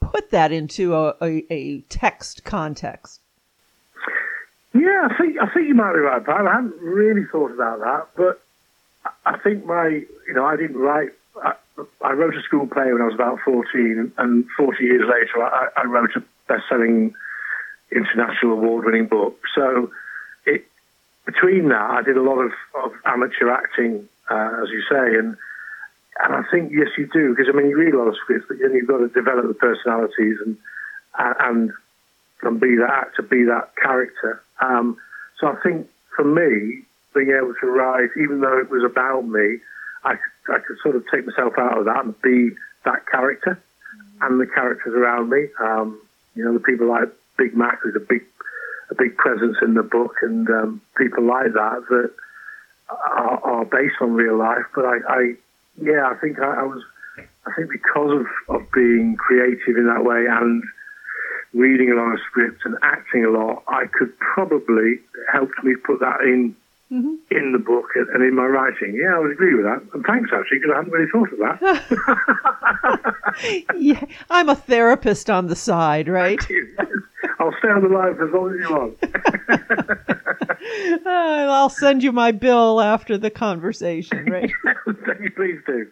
put 0.00 0.30
that 0.30 0.52
into 0.52 0.94
a, 0.94 1.14
a, 1.22 1.44
a 1.50 1.80
text 1.82 2.44
context. 2.44 3.20
Yeah, 4.74 5.08
I 5.10 5.16
think 5.16 5.36
I 5.40 5.46
think 5.54 5.68
you 5.68 5.74
might 5.74 5.94
be 5.94 6.00
right, 6.00 6.24
Pat. 6.24 6.46
I 6.46 6.56
hadn't 6.56 6.78
really 6.80 7.24
thought 7.32 7.50
about 7.50 7.80
that, 7.80 8.08
but 8.14 8.42
I 9.24 9.38
think 9.38 9.64
my 9.64 9.86
you 9.86 10.34
know 10.34 10.44
I 10.44 10.56
didn't 10.56 10.76
write 10.76 11.10
I, 11.42 11.54
I 12.02 12.12
wrote 12.12 12.36
a 12.36 12.42
school 12.42 12.66
play 12.66 12.92
when 12.92 13.02
I 13.02 13.06
was 13.06 13.14
about 13.14 13.40
14, 13.44 14.12
and 14.18 14.44
40 14.56 14.84
years 14.84 15.02
later, 15.08 15.42
I, 15.42 15.68
I 15.76 15.84
wrote 15.84 16.10
a 16.16 16.22
best-selling 16.48 17.14
international 17.92 18.52
award-winning 18.52 19.06
book. 19.06 19.38
So, 19.54 19.90
it, 20.44 20.66
between 21.24 21.68
that, 21.68 21.90
I 21.90 22.02
did 22.02 22.16
a 22.16 22.22
lot 22.22 22.38
of, 22.38 22.52
of 22.82 22.92
amateur 23.04 23.50
acting, 23.50 24.08
uh, 24.30 24.62
as 24.62 24.70
you 24.70 24.82
say, 24.88 25.18
and 25.18 25.36
and 26.22 26.34
I 26.34 26.42
think 26.50 26.72
yes, 26.72 26.88
you 26.96 27.08
do 27.12 27.34
because 27.34 27.52
I 27.52 27.56
mean 27.56 27.68
you 27.68 27.76
read 27.76 27.92
a 27.92 27.98
lot 27.98 28.08
of 28.08 28.16
scripts, 28.16 28.46
but 28.48 28.58
then 28.58 28.72
you've 28.72 28.88
got 28.88 28.98
to 28.98 29.08
develop 29.08 29.46
the 29.48 29.54
personalities 29.54 30.38
and 30.44 30.56
and 31.18 31.70
and 32.42 32.60
be 32.60 32.76
that 32.76 32.90
actor, 32.90 33.22
be 33.22 33.44
that 33.44 33.76
character. 33.76 34.42
Um, 34.60 34.96
so 35.38 35.48
I 35.48 35.56
think 35.62 35.88
for 36.14 36.24
me, 36.24 36.82
being 37.14 37.30
able 37.36 37.54
to 37.60 37.66
write, 37.66 38.10
even 38.16 38.40
though 38.40 38.58
it 38.58 38.70
was 38.70 38.84
about 38.84 39.26
me, 39.26 39.58
I, 40.04 40.16
I 40.48 40.58
could 40.58 40.78
sort 40.82 40.96
of 40.96 41.04
take 41.12 41.26
myself 41.26 41.54
out 41.58 41.78
of 41.78 41.84
that 41.86 42.04
and 42.04 42.20
be 42.22 42.50
that 42.84 43.06
character 43.06 43.60
and 44.20 44.40
the 44.40 44.46
characters 44.46 44.94
around 44.94 45.30
me. 45.30 45.48
Um, 45.60 46.00
you 46.34 46.44
know, 46.44 46.52
the 46.52 46.60
people 46.60 46.88
like 46.88 47.08
Big 47.36 47.56
Mac, 47.56 47.80
who's 47.82 47.96
a 47.96 48.00
big, 48.00 48.24
a 48.90 48.94
big 48.94 49.16
presence 49.16 49.56
in 49.62 49.74
the 49.74 49.82
book, 49.82 50.16
and 50.22 50.48
um, 50.50 50.80
people 50.96 51.24
like 51.24 51.52
that 51.52 51.84
that 51.88 52.10
are, 52.88 53.44
are 53.44 53.64
based 53.64 53.96
on 54.00 54.14
real 54.14 54.36
life. 54.36 54.64
But 54.74 54.84
I, 54.84 54.96
I 55.08 55.34
yeah, 55.80 56.08
I 56.10 56.14
think 56.20 56.38
I, 56.38 56.60
I 56.60 56.62
was, 56.62 56.82
I 57.18 57.52
think 57.56 57.70
because 57.70 58.20
of, 58.20 58.56
of 58.56 58.70
being 58.72 59.16
creative 59.16 59.76
in 59.76 59.86
that 59.86 60.04
way 60.04 60.26
and 60.28 60.62
reading 61.52 61.90
a 61.90 61.94
lot 61.94 62.12
of 62.12 62.20
scripts 62.20 62.62
and 62.64 62.76
acting 62.82 63.24
a 63.24 63.30
lot, 63.30 63.62
I 63.68 63.86
could 63.86 64.18
probably 64.18 65.00
helped 65.32 65.62
me 65.62 65.74
put 65.74 66.00
that 66.00 66.20
in 66.22 66.54
mm-hmm. 66.92 67.14
in 67.30 67.52
the 67.52 67.58
book 67.58 67.90
and 67.94 68.22
in 68.22 68.34
my 68.34 68.46
writing. 68.46 68.94
Yeah, 68.94 69.16
I 69.16 69.18
would 69.18 69.32
agree 69.32 69.54
with 69.54 69.64
that. 69.64 69.82
And 69.94 70.04
thanks, 70.04 70.30
actually, 70.32 70.58
because 70.58 70.72
I 70.72 70.76
hadn't 70.76 70.92
really 70.92 71.10
thought 71.10 71.32
of 71.32 71.38
that. 72.98 73.14
yeah, 73.76 74.04
I'm 74.30 74.48
a 74.48 74.54
therapist 74.54 75.28
on 75.30 75.46
the 75.46 75.56
side, 75.56 76.08
right? 76.08 76.40
I'll 77.38 77.54
stay 77.58 77.68
on 77.68 77.82
the 77.82 77.88
line 77.88 78.16
for 78.16 78.28
as 78.28 78.34
long 78.34 78.54
as 78.54 78.60
you 78.60 78.70
want. 78.74 78.96
uh, 81.06 81.52
I'll 81.52 81.68
send 81.68 82.02
you 82.02 82.10
my 82.12 82.32
bill 82.32 82.80
after 82.80 83.18
the 83.18 83.30
conversation, 83.30 84.24
right? 84.26 84.50
Please 85.36 85.60
do. 85.66 85.86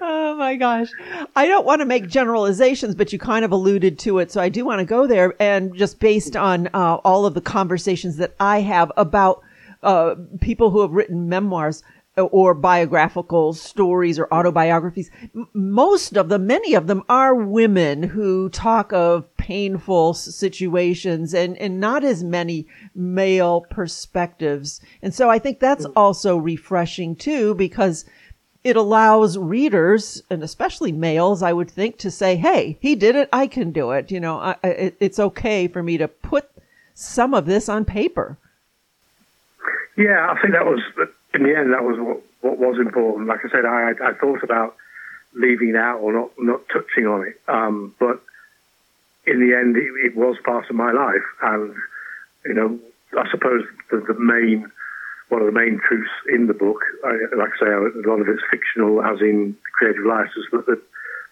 Oh 0.00 0.36
my 0.36 0.56
gosh. 0.56 0.88
I 1.34 1.46
don't 1.46 1.66
want 1.66 1.80
to 1.80 1.86
make 1.86 2.08
generalizations, 2.08 2.94
but 2.94 3.12
you 3.12 3.18
kind 3.18 3.44
of 3.44 3.52
alluded 3.52 3.98
to 4.00 4.18
it. 4.18 4.30
So 4.30 4.40
I 4.40 4.48
do 4.48 4.64
want 4.64 4.80
to 4.80 4.84
go 4.84 5.06
there. 5.06 5.34
And 5.40 5.74
just 5.76 6.00
based 6.00 6.36
on 6.36 6.68
uh, 6.74 6.96
all 7.04 7.26
of 7.26 7.34
the 7.34 7.40
conversations 7.40 8.16
that 8.16 8.34
I 8.40 8.60
have 8.60 8.92
about 8.96 9.42
uh, 9.82 10.14
people 10.40 10.70
who 10.70 10.80
have 10.80 10.92
written 10.92 11.28
memoirs, 11.28 11.82
or 12.16 12.54
biographical 12.54 13.52
stories 13.52 14.18
or 14.18 14.32
autobiographies. 14.32 15.10
M- 15.34 15.48
most 15.52 16.16
of 16.16 16.30
them, 16.30 16.46
many 16.46 16.72
of 16.72 16.86
them 16.86 17.02
are 17.10 17.34
women 17.34 18.02
who 18.02 18.48
talk 18.48 18.90
of 18.92 19.36
painful 19.36 20.14
situations 20.14 21.34
and, 21.34 21.58
and 21.58 21.78
not 21.78 22.04
as 22.04 22.24
many 22.24 22.66
male 22.94 23.66
perspectives. 23.68 24.80
And 25.02 25.14
so 25.14 25.28
I 25.28 25.38
think 25.38 25.60
that's 25.60 25.84
also 25.94 26.38
refreshing 26.38 27.16
too, 27.16 27.54
because 27.54 28.06
it 28.66 28.76
allows 28.76 29.38
readers 29.38 30.24
and 30.28 30.42
especially 30.42 30.90
males, 30.90 31.40
I 31.40 31.52
would 31.52 31.70
think 31.70 31.98
to 31.98 32.10
say, 32.10 32.34
Hey, 32.34 32.76
he 32.80 32.96
did 32.96 33.14
it. 33.14 33.28
I 33.32 33.46
can 33.46 33.70
do 33.70 33.92
it. 33.92 34.10
You 34.10 34.18
know, 34.18 34.38
I, 34.38 34.56
it, 34.64 34.96
it's 34.98 35.20
okay 35.20 35.68
for 35.68 35.84
me 35.84 35.96
to 35.98 36.08
put 36.08 36.50
some 36.92 37.32
of 37.32 37.46
this 37.46 37.68
on 37.68 37.84
paper. 37.84 38.36
Yeah, 39.96 40.28
I 40.28 40.40
think 40.40 40.52
that 40.52 40.66
was 40.66 40.80
in 41.32 41.44
the 41.44 41.56
end, 41.56 41.72
that 41.72 41.84
was 41.84 41.96
what, 42.00 42.22
what 42.40 42.58
was 42.58 42.80
important. 42.80 43.28
Like 43.28 43.44
I 43.44 43.50
said, 43.50 43.64
I, 43.64 43.92
I 44.04 44.14
thought 44.14 44.42
about 44.42 44.74
leaving 45.32 45.76
out 45.76 45.98
or 45.98 46.12
not, 46.12 46.30
not 46.36 46.68
touching 46.68 47.06
on 47.06 47.24
it. 47.24 47.40
Um, 47.46 47.94
but 48.00 48.20
in 49.26 49.38
the 49.38 49.56
end, 49.56 49.76
it, 49.76 49.92
it, 50.04 50.16
was 50.16 50.38
part 50.44 50.68
of 50.68 50.74
my 50.74 50.90
life. 50.90 51.22
And, 51.40 51.72
you 52.44 52.54
know, 52.54 52.80
I 53.16 53.30
suppose 53.30 53.64
the, 53.92 53.98
the 53.98 54.18
main, 54.18 54.68
one 55.28 55.40
of 55.42 55.46
the 55.46 55.58
main 55.58 55.80
truths 55.86 56.10
in 56.32 56.46
the 56.46 56.54
book, 56.54 56.80
I, 57.04 57.10
like 57.36 57.50
I 57.60 57.64
say, 57.64 57.70
a 57.70 58.08
lot 58.08 58.20
of 58.20 58.28
it's 58.28 58.42
fictional, 58.50 59.02
as 59.02 59.20
in 59.20 59.56
creative 59.72 60.06
license, 60.06 60.46
but 60.52 60.66
the, 60.66 60.80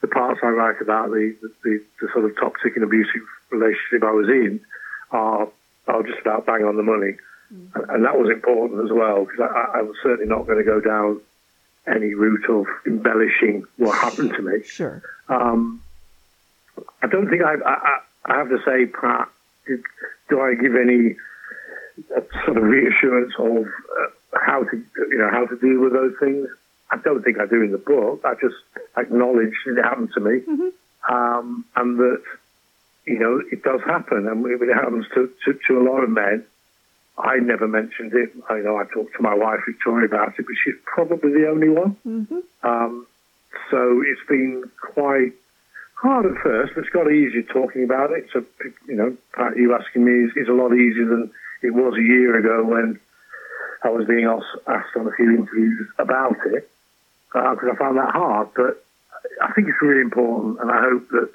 the 0.00 0.08
parts 0.08 0.40
I 0.42 0.48
write 0.48 0.80
about, 0.80 1.10
the, 1.10 1.36
the, 1.62 1.80
the 2.00 2.08
sort 2.12 2.24
of 2.24 2.36
toxic 2.36 2.74
and 2.74 2.84
abusive 2.84 3.22
relationship 3.50 4.02
I 4.02 4.10
was 4.10 4.28
in, 4.28 4.60
are, 5.12 5.48
are 5.86 6.02
just 6.02 6.20
about 6.20 6.46
bang 6.46 6.64
on 6.64 6.76
the 6.76 6.82
money. 6.82 7.16
Mm. 7.52 7.94
And 7.94 8.04
that 8.04 8.18
was 8.18 8.30
important 8.30 8.84
as 8.84 8.90
well 8.90 9.24
because 9.24 9.40
I, 9.40 9.78
I, 9.78 9.82
was 9.82 9.96
certainly 10.02 10.26
not 10.26 10.46
going 10.46 10.58
to 10.58 10.64
go 10.64 10.80
down 10.80 11.20
any 11.86 12.14
route 12.14 12.48
of 12.48 12.66
embellishing 12.86 13.64
what 13.76 13.96
happened 13.96 14.32
to 14.32 14.42
me. 14.42 14.62
Sure. 14.64 15.02
Um, 15.28 15.82
I 17.02 17.06
don't 17.06 17.28
think 17.28 17.42
I, 17.42 17.54
I, 17.64 17.98
I 18.24 18.38
have 18.38 18.48
to 18.48 18.58
say, 18.64 18.86
Pat, 18.86 19.28
do 20.28 20.40
I 20.40 20.54
give 20.54 20.74
any 20.74 21.16
sort 22.44 22.56
of 22.56 22.62
reassurance 22.62 23.32
of 23.38 23.66
uh, 23.66 24.38
how 24.40 24.64
to, 24.64 24.76
you 24.76 25.18
know, 25.18 25.30
how 25.30 25.46
to 25.46 25.56
deal 25.56 25.80
with 25.80 25.92
those 25.92 26.14
things? 26.20 26.48
I 26.90 26.96
don't 26.98 27.22
think 27.22 27.40
I 27.40 27.46
do 27.46 27.62
in 27.62 27.72
the 27.72 27.78
book. 27.78 28.20
I 28.24 28.34
just 28.34 28.56
acknowledge 28.96 29.54
it 29.66 29.82
happened 29.82 30.10
to 30.14 30.20
me, 30.20 30.40
mm-hmm. 30.40 31.14
um, 31.14 31.64
and 31.76 31.98
that 31.98 32.22
you 33.06 33.18
know 33.18 33.42
it 33.50 33.62
does 33.62 33.80
happen, 33.86 34.28
and 34.28 34.46
it 34.46 34.74
happens 34.74 35.06
to, 35.14 35.30
to, 35.44 35.58
to 35.68 35.78
a 35.78 35.82
lot 35.82 36.04
of 36.04 36.10
men. 36.10 36.44
I 37.16 37.36
never 37.36 37.68
mentioned 37.68 38.12
it. 38.12 38.32
I 38.48 38.58
know 38.58 38.76
I 38.76 38.84
talked 38.92 39.14
to 39.16 39.22
my 39.22 39.34
wife 39.34 39.60
Victoria 39.66 40.06
about 40.06 40.38
it, 40.38 40.46
but 40.46 40.54
she's 40.62 40.74
probably 40.84 41.32
the 41.32 41.48
only 41.48 41.68
one. 41.68 41.96
Mm-hmm. 42.06 42.68
Um, 42.68 43.06
so 43.70 44.02
it's 44.04 44.26
been 44.28 44.64
quite 44.80 45.32
hard 45.94 46.26
at 46.26 46.42
first, 46.42 46.74
but 46.74 46.84
it's 46.84 46.92
got 46.92 47.10
easier 47.10 47.42
talking 47.42 47.84
about 47.84 48.10
it. 48.10 48.28
So 48.32 48.44
you 48.86 48.94
know, 48.96 49.16
you 49.56 49.74
asking 49.74 50.04
me 50.04 50.26
is, 50.26 50.36
is 50.36 50.48
a 50.48 50.52
lot 50.52 50.74
easier 50.74 51.06
than 51.06 51.30
it 51.64 51.74
was 51.74 51.94
a 51.94 52.02
year 52.02 52.38
ago 52.38 52.62
when 52.64 53.00
I 53.82 53.88
was 53.88 54.06
being 54.06 54.26
asked 54.26 54.96
on 54.96 55.08
a 55.08 55.12
few 55.12 55.30
interviews 55.36 55.88
about 55.98 56.36
it 56.46 56.68
because 57.32 57.68
uh, 57.68 57.72
I 57.72 57.76
found 57.76 57.98
that 57.98 58.12
hard. 58.12 58.48
But 58.54 58.84
I 59.42 59.52
think 59.52 59.68
it's 59.68 59.82
really 59.82 60.02
important, 60.02 60.60
and 60.60 60.70
I 60.70 60.80
hope 60.80 61.08
that 61.10 61.30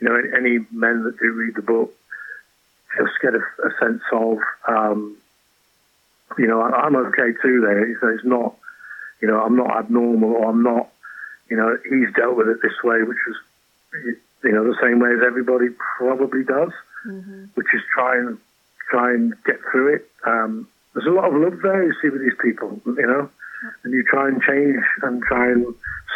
you 0.00 0.08
know 0.08 0.16
any 0.36 0.58
men 0.70 1.04
that 1.04 1.18
do 1.18 1.32
read 1.32 1.54
the 1.56 1.62
book 1.62 1.94
just 2.96 3.20
get 3.22 3.34
a, 3.34 3.38
a 3.38 3.70
sense 3.78 4.02
of, 4.12 4.38
um, 4.66 5.16
you 6.38 6.46
know, 6.46 6.60
I, 6.60 6.86
am 6.86 6.96
okay 6.96 7.32
too 7.42 7.60
there. 7.60 7.98
So 8.00 8.08
it's 8.08 8.24
not, 8.24 8.56
you 9.20 9.28
know, 9.28 9.40
I'm 9.40 9.56
not 9.56 9.76
abnormal 9.76 10.32
or 10.32 10.50
I'm 10.50 10.62
not, 10.62 10.88
you 11.48 11.56
know, 11.56 11.76
he's 11.88 12.14
dealt 12.14 12.36
with 12.36 12.48
it 12.48 12.62
this 12.62 12.82
way, 12.82 13.02
which 13.02 13.18
is, 13.28 14.16
you 14.44 14.52
know, 14.52 14.64
the 14.64 14.78
same 14.82 14.98
way 14.98 15.10
as 15.10 15.20
everybody 15.24 15.68
probably 15.98 16.44
does, 16.44 16.72
mm-hmm. 17.06 17.44
which 17.54 17.66
is 17.74 17.82
try 17.94 18.18
and 18.18 18.38
try 18.90 19.12
and 19.14 19.32
get 19.44 19.56
through 19.70 19.94
it. 19.94 20.10
Um, 20.26 20.68
there's 20.94 21.06
a 21.06 21.10
lot 21.10 21.32
of 21.32 21.40
love 21.40 21.60
there 21.62 21.84
you 21.84 21.94
see 22.02 22.08
with 22.08 22.20
these 22.20 22.38
people, 22.42 22.80
you 22.86 23.06
know, 23.06 23.30
and 23.84 23.92
you 23.92 24.04
try 24.10 24.28
and 24.28 24.42
change 24.42 24.84
and 25.02 25.22
try 25.22 25.50
and 25.50 25.66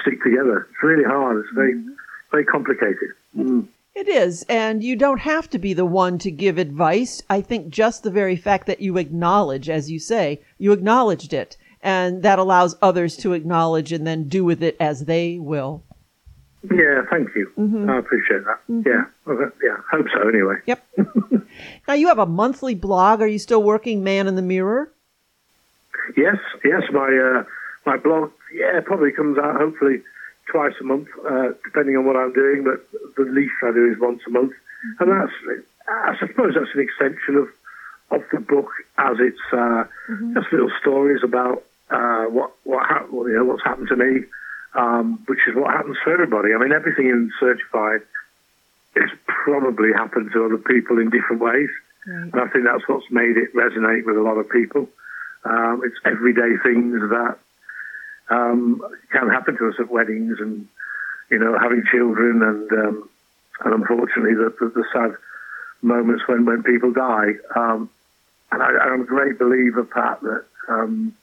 stick 0.03 0.23
together. 0.23 0.67
It's 0.71 0.83
really 0.83 1.05
hard. 1.05 1.39
It's 1.39 1.55
very, 1.55 1.75
mm-hmm. 1.75 1.93
very 2.31 2.45
complicated. 2.45 3.11
Mm. 3.37 3.69
It 3.95 4.09
is. 4.09 4.45
And 4.49 4.83
you 4.83 4.97
don't 4.97 5.21
have 5.21 5.49
to 5.51 5.59
be 5.59 5.73
the 5.73 5.85
one 5.85 6.19
to 6.19 6.31
give 6.31 6.59
advice. 6.59 7.23
I 7.31 7.41
think 7.41 7.69
just 7.69 8.03
the 8.03 8.11
very 8.11 8.35
fact 8.35 8.67
that 8.67 8.81
you 8.81 8.99
acknowledge, 8.99 9.71
as 9.71 9.89
you 9.89 10.01
say, 10.01 10.41
you 10.59 10.73
acknowledged 10.73 11.33
it. 11.33 11.57
And 11.81 12.23
that 12.25 12.41
allows 12.41 12.75
others 12.83 13.17
to 13.19 13.35
acknowledge 13.35 13.93
and 13.93 14.05
then 14.05 14.27
do 14.27 14.45
with 14.45 14.65
it 14.65 14.77
as 14.81 15.05
they 15.05 15.39
will. 15.39 15.85
Yeah, 16.71 17.03
thank 17.11 17.35
you. 17.35 17.51
Mm-hmm. 17.59 17.91
I 17.91 17.99
appreciate 17.99 18.45
that. 18.45 18.59
Mm-hmm. 18.71 18.89
Yeah, 18.89 19.51
yeah, 19.63 19.77
hope 19.91 20.07
so. 20.15 20.29
Anyway. 20.29 20.57
Yep. 20.67 20.87
now 21.89 21.95
you 21.95 22.09
have 22.09 22.19
a 22.19 22.27
monthly 22.27 22.75
blog. 22.75 23.21
Are 23.21 23.27
you 23.27 23.39
still 23.39 23.63
working 23.63 24.03
Man 24.03 24.27
in 24.27 24.35
the 24.35 24.43
Mirror? 24.43 24.91
Yes, 26.17 26.37
yes. 26.65 26.83
My 26.93 27.09
uh, 27.09 27.45
my 27.87 27.97
blog, 27.97 28.31
yeah, 28.53 28.81
probably 28.81 29.13
comes 29.13 29.39
out 29.39 29.57
hopefully 29.57 30.03
twice 30.51 30.75
a 30.81 30.85
month, 30.85 31.09
uh, 31.29 31.49
depending 31.65 31.97
on 31.97 32.05
what 32.05 32.17
I'm 32.17 32.33
doing. 32.33 32.65
But 32.65 32.87
the 33.17 33.31
least 33.31 33.55
I 33.63 33.73
do 33.73 33.91
is 33.91 33.99
once 33.99 34.21
a 34.27 34.31
month, 34.31 34.53
mm-hmm. 34.53 35.03
and 35.03 35.13
that's 35.13 35.67
I 35.89 36.17
suppose 36.19 36.55
that's 36.55 36.75
an 36.75 36.81
extension 36.81 37.37
of 37.37 37.49
of 38.11 38.23
the 38.33 38.41
book 38.41 38.71
as 38.99 39.17
it's 39.19 39.39
uh, 39.53 39.85
mm-hmm. 40.09 40.35
just 40.35 40.53
little 40.53 40.71
stories 40.81 41.23
about 41.23 41.65
uh, 41.91 42.25
what 42.25 42.53
what 42.65 42.87
ha- 42.87 43.07
you 43.11 43.35
know 43.37 43.45
what's 43.45 43.65
happened 43.65 43.89
to 43.89 43.97
me, 43.97 44.25
um, 44.75 45.23
which 45.27 45.41
is 45.49 45.55
what 45.55 45.73
happens 45.73 45.97
to 46.05 46.11
everybody. 46.11 46.55
I 46.55 46.59
mean, 46.59 46.73
everything 46.73 47.07
in 47.07 47.31
Certified 47.39 48.03
has 48.97 49.11
probably 49.27 49.93
happened 49.93 50.31
to 50.33 50.45
other 50.45 50.59
people 50.59 50.99
in 50.99 51.11
different 51.11 51.43
ways, 51.43 51.71
right. 52.07 52.33
and 52.33 52.41
I 52.41 52.49
think 52.49 52.65
that's 52.65 52.87
what's 52.89 53.11
made 53.11 53.37
it 53.37 53.55
resonate 53.55 54.05
with 54.05 54.17
a 54.17 54.23
lot 54.23 54.39
of 54.39 54.49
people. 54.51 54.89
Um, 55.45 55.83
it's 55.85 55.97
everyday 56.05 56.57
things 56.63 57.01
that 57.11 57.37
um, 58.31 58.81
can 59.11 59.29
happen 59.29 59.57
to 59.59 59.69
us 59.69 59.75
at 59.79 59.91
weddings 59.91 60.39
and, 60.41 60.67
you 61.31 61.39
know, 61.39 61.59
having 61.59 61.85
children 61.91 62.43
and, 62.43 62.73
um, 62.73 63.09
and 63.65 63.75
unfortunately 63.75 64.35
the, 64.35 64.55
the, 64.59 64.69
the, 64.71 64.85
sad 64.93 65.17
moments 65.83 66.27
when, 66.27 66.47
when 66.47 66.63
people 66.63 66.93
die. 66.93 67.33
Um, 67.55 67.91
and 68.51 68.63
I, 68.63 68.93
am 68.93 69.03
a 69.03 69.05
great 69.05 69.39
believer, 69.39 69.85
Pat, 69.85 70.21
that 70.23 70.45
um, 70.69 71.15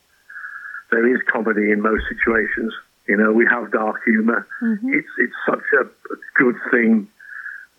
there 0.92 1.08
is 1.08 1.22
comedy 1.32 1.72
in 1.72 1.82
most 1.82 2.04
situations. 2.08 2.74
You 3.12 3.18
know, 3.18 3.34
we 3.34 3.46
have 3.46 3.74
dark 3.74 3.98
humor. 4.06 4.48
Mm-hmm. 4.62 4.94
It's, 4.94 5.08
it's 5.18 5.34
such 5.46 5.66
a, 5.80 5.84
a 5.84 6.18
good 6.36 6.56
thing 6.72 7.10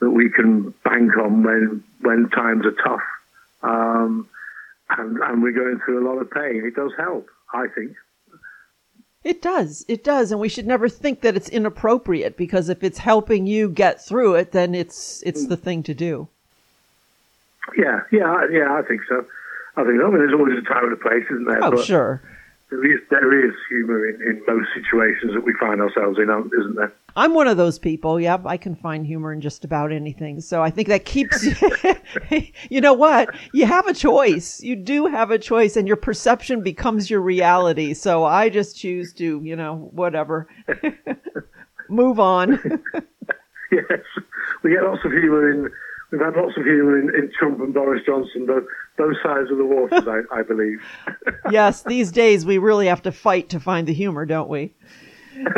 that 0.01 0.11
we 0.11 0.29
can 0.29 0.75
bank 0.85 1.17
on 1.17 1.43
when, 1.43 1.83
when 2.03 2.29
times 2.29 2.67
are 2.67 2.77
tough. 2.85 3.01
Um, 3.63 4.29
and, 4.91 5.17
and 5.17 5.43
we're 5.43 5.53
going 5.53 5.81
through 5.83 6.05
a 6.05 6.07
lot 6.07 6.21
of 6.21 6.31
pain. 6.31 6.63
It 6.67 6.75
does 6.75 6.93
help, 6.99 7.31
I 7.55 7.67
think. 7.75 7.97
It 9.25 9.41
does. 9.41 9.87
It 9.89 10.05
does. 10.05 10.33
And 10.33 10.41
we 10.41 10.51
should 10.51 10.67
never 10.67 10.87
think 10.87 11.23
that 11.23 11.35
it's 11.35 11.49
inappropriate 11.49 12.37
because 12.37 12.69
if 12.69 12.85
it's 12.85 12.99
helping 12.99 13.47
you 13.47 13.71
get 13.71 14.05
through 14.05 14.35
it, 14.35 14.53
then 14.53 14.75
it's 14.75 15.23
it's 15.23 15.47
the 15.47 15.57
thing 15.57 15.83
to 15.85 15.95
do. 15.95 16.29
Yeah, 17.79 18.01
yeah, 18.11 18.49
yeah, 18.51 18.75
I 18.75 18.83
think 18.83 19.01
so. 19.09 19.25
I 19.77 19.85
think, 19.85 20.03
I 20.03 20.09
mean, 20.09 20.19
there's 20.19 20.35
always 20.35 20.59
a 20.59 20.63
time 20.63 20.85
and 20.85 20.93
a 20.93 20.97
place, 20.97 21.25
isn't 21.31 21.47
there? 21.47 21.65
Oh, 21.65 21.71
but, 21.71 21.85
sure. 21.87 22.21
There 22.73 22.91
is 22.91 23.01
there 23.11 23.47
is 23.47 23.55
humour 23.69 24.09
in, 24.09 24.15
in 24.23 24.43
most 24.49 24.69
situations 24.75 25.35
that 25.35 25.45
we 25.45 25.53
find 25.61 25.81
ourselves 25.81 26.19
in, 26.19 26.25
isn't 26.59 26.77
there? 26.77 26.93
I'm 27.15 27.35
one 27.35 27.47
of 27.47 27.59
those 27.59 27.79
people. 27.79 28.19
Yep, 28.19 28.47
I 28.47 28.57
can 28.57 28.75
find 28.75 29.07
humor 29.07 29.33
in 29.33 29.43
just 29.43 29.65
about 29.65 29.93
anything. 29.93 30.41
So 30.41 30.63
I 30.63 30.71
think 30.71 30.89
that 30.89 31.05
keeps 31.05 31.47
you 32.71 32.81
know 32.81 32.95
what? 32.95 33.29
You 33.53 33.67
have 33.67 33.87
a 33.87 33.93
choice. 33.93 34.63
You 34.63 34.77
do 34.77 35.07
have 35.07 35.31
a 35.31 35.39
choice 35.39 35.77
and 35.77 35.87
your 35.87 35.99
perception 35.99 36.63
becomes 36.63 37.11
your 37.11 37.21
reality. 37.21 37.93
So 37.93 38.25
I 38.25 38.49
just 38.49 38.77
choose 38.77 39.13
to, 39.15 39.41
you 39.45 39.55
know, 39.55 39.91
whatever. 39.93 40.49
Move 41.91 42.19
on. 42.19 42.53
yes. 43.71 44.01
We 44.63 44.71
get 44.71 44.83
lots 44.83 45.05
of 45.05 45.13
humor 45.13 45.51
in 45.51 45.71
we've 46.13 46.21
had 46.21 46.37
lots 46.37 46.57
of 46.57 46.65
humour 46.65 46.99
in, 47.01 47.09
in 47.15 47.33
Trump 47.37 47.59
and 47.61 47.75
Boris 47.75 48.03
Johnson, 48.07 48.47
both 48.47 48.65
both 48.97 49.17
sides 49.23 49.51
of 49.51 49.57
the 49.57 49.65
waters, 49.65 50.07
I, 50.07 50.41
I 50.41 50.43
believe. 50.43 50.83
yes, 51.51 51.83
these 51.83 52.13
days 52.13 52.45
we 52.45 52.59
really 52.59 52.87
have 52.87 53.03
to 53.03 53.13
fight 53.13 53.49
to 53.49 53.59
find 53.59 53.89
the 53.89 53.95
humor, 53.95 54.27
don't 54.27 54.51
we? 54.51 54.75
yes. 55.35 55.49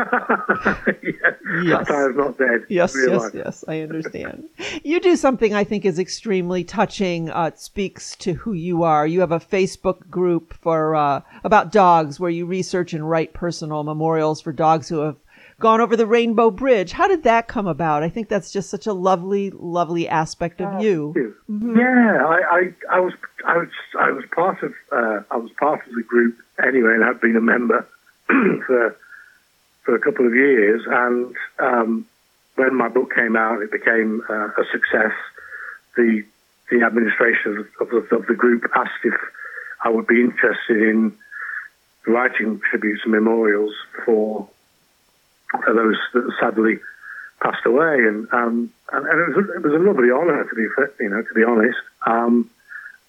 yes. 1.64 1.88
Satire's 1.88 2.16
not 2.16 2.38
dead. 2.38 2.64
Yes, 2.68 2.96
yes, 2.96 3.20
life. 3.20 3.34
yes. 3.34 3.64
I 3.66 3.80
understand. 3.80 4.44
you 4.84 5.00
do 5.00 5.16
something 5.16 5.52
I 5.52 5.64
think 5.64 5.84
is 5.84 5.98
extremely 5.98 6.62
touching. 6.62 7.28
Uh, 7.28 7.46
it 7.46 7.58
speaks 7.58 8.14
to 8.16 8.34
who 8.34 8.52
you 8.52 8.84
are. 8.84 9.04
You 9.04 9.20
have 9.20 9.32
a 9.32 9.40
Facebook 9.40 10.08
group 10.08 10.54
for 10.54 10.94
uh, 10.94 11.22
about 11.42 11.72
dogs 11.72 12.20
where 12.20 12.30
you 12.30 12.46
research 12.46 12.92
and 12.92 13.10
write 13.10 13.34
personal 13.34 13.82
memorials 13.82 14.40
for 14.40 14.52
dogs 14.52 14.88
who 14.88 15.00
have 15.00 15.16
gone 15.60 15.80
over 15.80 15.96
the 15.96 16.06
Rainbow 16.06 16.50
Bridge. 16.50 16.92
How 16.92 17.08
did 17.08 17.22
that 17.24 17.48
come 17.48 17.66
about? 17.66 18.02
I 18.02 18.08
think 18.08 18.28
that's 18.28 18.50
just 18.50 18.70
such 18.70 18.86
a 18.86 18.92
lovely, 18.92 19.50
lovely 19.50 20.08
aspect 20.08 20.60
of 20.60 20.82
you. 20.82 21.12
you. 21.14 21.36
Mm-hmm. 21.50 21.78
Yeah, 21.78 22.26
I, 22.26 22.40
I, 22.50 22.96
I, 22.96 23.00
was, 23.00 23.12
I 23.46 23.56
was, 23.58 23.68
I 23.98 24.10
was 24.10 24.24
part 24.34 24.62
of, 24.62 24.72
uh, 24.92 25.20
I 25.30 25.36
was 25.36 25.50
part 25.58 25.86
of 25.86 25.94
the 25.94 26.02
group 26.02 26.36
anyway, 26.62 26.94
and 26.94 27.04
I've 27.04 27.20
been 27.20 27.36
a 27.36 27.40
member 27.40 27.86
for 28.26 28.96
for 29.84 29.94
a 29.94 30.00
couple 30.00 30.26
of 30.26 30.34
years, 30.34 30.82
and 30.86 31.34
um, 31.58 32.06
when 32.56 32.74
my 32.74 32.88
book 32.88 33.14
came 33.14 33.36
out, 33.36 33.60
it 33.62 33.70
became 33.70 34.22
uh, 34.28 34.48
a 34.48 34.64
success. 34.72 35.12
The 35.96 36.24
the 36.70 36.82
administration 36.82 37.68
of, 37.80 37.92
of, 37.92 38.10
of, 38.10 38.26
the 38.26 38.34
group 38.34 38.64
asked 38.74 39.04
if 39.04 39.14
I 39.82 39.90
would 39.90 40.06
be 40.06 40.20
interested 40.22 40.82
in 40.82 41.14
writing 42.06 42.60
tributes 42.70 43.02
and 43.04 43.12
memorials 43.12 43.74
for, 44.04 44.48
for 45.50 45.74
those 45.74 45.96
that 46.12 46.32
sadly 46.40 46.78
passed 47.42 47.66
away, 47.66 47.98
and 48.06 48.26
um, 48.32 48.72
and, 48.92 49.06
and, 49.06 49.20
it 49.20 49.36
was 49.36 49.48
a, 49.48 49.52
it 49.54 49.62
was 49.62 49.74
a 49.74 49.84
lovely 49.84 50.10
honour 50.10 50.44
to 50.44 50.54
be 50.54 50.66
you 51.02 51.10
know 51.10 51.22
to 51.22 51.34
be 51.34 51.44
honest. 51.44 51.78
Um, 52.06 52.50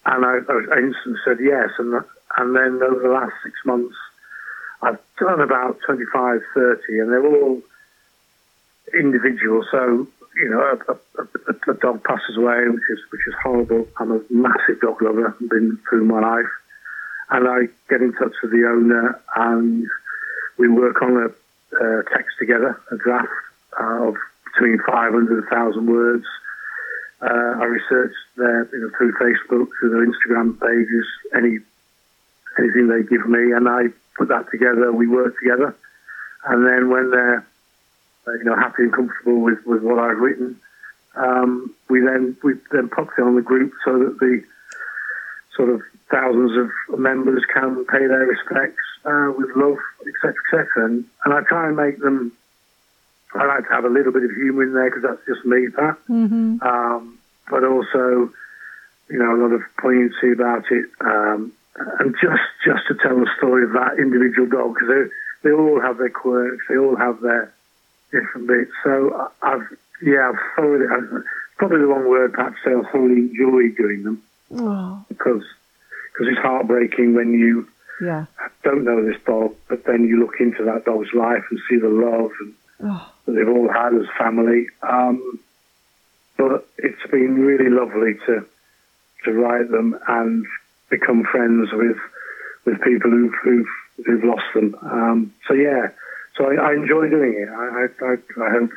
and 0.06 0.24
I, 0.24 0.38
I 0.50 0.80
instantly 0.80 1.20
said 1.24 1.38
yes, 1.42 1.70
and 1.80 1.94
and 2.38 2.56
then 2.56 2.82
over 2.84 3.02
the 3.02 3.14
last 3.14 3.34
six 3.44 3.56
months. 3.66 3.96
I've 4.82 5.00
done 5.18 5.42
about 5.42 5.80
25, 5.86 6.42
30, 6.54 7.00
and 7.00 7.12
they're 7.12 7.26
all 7.26 7.62
individual. 8.94 9.64
So, 9.72 10.08
you 10.36 10.50
know, 10.50 10.62
a, 10.62 11.22
a, 11.22 11.72
a, 11.72 11.74
dog 11.76 12.04
passes 12.04 12.38
away, 12.38 12.68
which 12.68 12.84
is 12.90 13.00
which 13.10 13.22
is 13.28 13.34
horrible. 13.42 13.88
I'm 13.98 14.12
a 14.12 14.22
massive 14.30 14.82
dog 14.82 15.02
lover, 15.02 15.36
been 15.40 15.80
through 15.90 16.06
my 16.06 16.20
life, 16.20 16.52
and 17.30 17.48
I 17.48 17.68
get 17.90 18.02
in 18.02 18.14
touch 18.14 18.34
with 18.44 18.52
the 18.52 18.68
owner, 18.68 19.20
and 19.36 19.88
we 20.58 20.68
work 20.68 21.02
on 21.02 21.18
a, 21.18 21.28
a 21.82 22.04
text 22.14 22.36
together, 22.40 22.80
a 22.92 22.98
draft 22.98 23.30
uh, 23.80 24.08
of 24.08 24.16
between 24.54 24.80
500 24.86 25.14
and 25.14 25.44
1,000 25.50 25.86
words. 25.86 26.26
Uh, 27.22 27.28
I 27.28 27.66
research 27.66 28.14
their, 28.38 28.70
you 28.72 28.82
know, 28.82 28.92
through 28.98 29.14
Facebook, 29.14 29.68
through 29.80 29.90
their 29.90 30.06
Instagram 30.06 30.60
pages, 30.60 31.06
any 31.34 31.60
anything 32.58 32.88
they 32.88 33.04
give 33.04 33.28
me, 33.28 33.52
and 33.52 33.68
I 33.68 33.88
put 34.18 34.30
that 34.30 34.50
together. 34.52 34.92
We 34.92 35.08
work 35.08 35.38
together, 35.40 35.76
and 36.46 36.66
then 36.66 36.90
when 36.90 37.12
they're 37.12 37.46
uh, 38.28 38.32
you 38.34 38.44
know 38.44 38.56
happy 38.56 38.84
and 38.84 38.94
comfortable 38.94 39.42
with, 39.42 39.66
with 39.66 39.82
what 39.82 40.00
I've 40.00 40.18
written, 40.18 40.60
um, 41.16 41.74
we 41.90 42.02
then 42.02 42.38
we 42.44 42.54
then 42.72 42.90
pop 42.90 43.10
it 43.18 43.22
on 43.22 43.36
the 43.36 43.42
group 43.42 43.74
so 43.84 44.00
that 44.00 44.20
the 44.20 44.44
sort 45.56 45.70
of 45.70 45.82
thousands 46.12 46.52
of 46.58 47.00
members 47.00 47.44
can 47.54 47.86
pay 47.86 48.06
their 48.08 48.26
respects 48.26 48.84
uh, 49.06 49.32
with 49.38 49.50
love, 49.56 49.78
etc., 50.08 50.36
etc. 50.48 50.86
And, 50.86 51.06
and 51.24 51.34
I 51.34 51.42
try 51.42 51.68
and 51.68 51.76
make 51.76 52.00
them. 52.00 52.32
I 53.34 53.46
like 53.46 53.68
to 53.68 53.74
have 53.74 53.86
a 53.86 53.90
little 53.90 54.14
bit 54.14 54.24
of 54.24 54.32
humour 54.32 54.64
in 54.64 54.74
there 54.74 54.90
because 54.90 55.04
that's 55.04 55.26
just 55.28 55.46
me, 55.46 55.68
Pat. 55.70 55.98
Mm-hmm. 56.08 56.62
Um, 56.62 57.20
but 57.50 57.64
also, 57.66 58.32
you 59.10 59.20
know, 59.20 59.36
a 59.36 59.40
lot 59.42 59.52
of 59.52 59.62
poignancy 59.80 60.32
about 60.32 60.72
it. 60.72 60.86
Um, 61.02 61.52
and 62.00 62.16
just 62.22 62.48
just 62.64 62.88
to 62.88 62.96
tell 62.96 63.20
the 63.20 63.30
story 63.38 63.66
of 63.66 63.74
that 63.74 64.00
individual 64.00 64.48
dog 64.48 64.76
because 64.76 64.88
they 64.88 65.50
they 65.50 65.54
all 65.54 65.82
have 65.82 65.98
their 65.98 66.10
quirks, 66.10 66.66
they 66.70 66.78
all 66.78 66.96
have 66.96 67.20
their 67.22 67.52
different 68.12 68.48
bits. 68.48 68.72
So 68.84 69.32
I've 69.42 69.68
yeah, 70.02 70.30
I've 70.30 70.40
thoroughly 70.56 70.88
I've, 70.88 71.24
probably 71.58 71.80
the 71.80 71.88
wrong 71.88 72.08
word 72.08 72.34
perhaps 72.34 72.58
say 72.64 72.72
I 72.72 72.82
thoroughly 72.92 73.28
enjoy 73.28 73.76
doing 73.76 74.04
them 74.04 74.24
oh. 74.54 75.06
because 75.08 75.44
because 76.14 76.28
it's 76.32 76.42
heartbreaking 76.42 77.14
when 77.14 77.34
you 77.34 77.68
yeah. 78.02 78.26
don't 78.64 78.86
know 78.86 79.06
this 79.06 79.22
dog, 79.26 79.56
but 79.68 79.86
then 79.86 80.08
you 80.08 80.20
look 80.20 80.36
into 80.40 80.64
that 80.66 80.86
dog's 80.86 81.14
life 81.14 81.44
and 81.50 81.60
see 81.70 81.78
the 81.78 81.90
love 81.90 82.32
and, 82.40 82.54
oh. 82.84 83.12
that 83.26 83.32
they've 83.34 83.50
all 83.50 83.70
had 83.72 83.94
as 83.94 84.08
family. 84.18 84.68
Um, 84.82 85.40
but 86.38 86.68
it's 86.78 87.12
been 87.12 87.36
really 87.36 87.70
lovely 87.70 88.16
to 88.26 88.46
to 89.24 89.32
write 89.32 89.70
them 89.72 89.98
and 90.08 90.46
become 90.90 91.24
friends 91.24 91.70
with 91.74 91.98
with 92.66 92.82
people 92.82 93.12
who've 93.12 93.34
who've, 93.44 93.68
who've 94.06 94.24
lost 94.24 94.46
them. 94.54 94.76
Um, 94.82 95.34
so 95.48 95.54
yeah, 95.54 95.88
so 96.36 96.46
I, 96.46 96.72
I, 96.72 96.74
enjoy 96.74 97.10
doing 97.10 97.36
it. 97.38 97.50
I, 97.50 97.88
I, 98.06 98.14
I 98.46 98.52
hope 98.52 98.72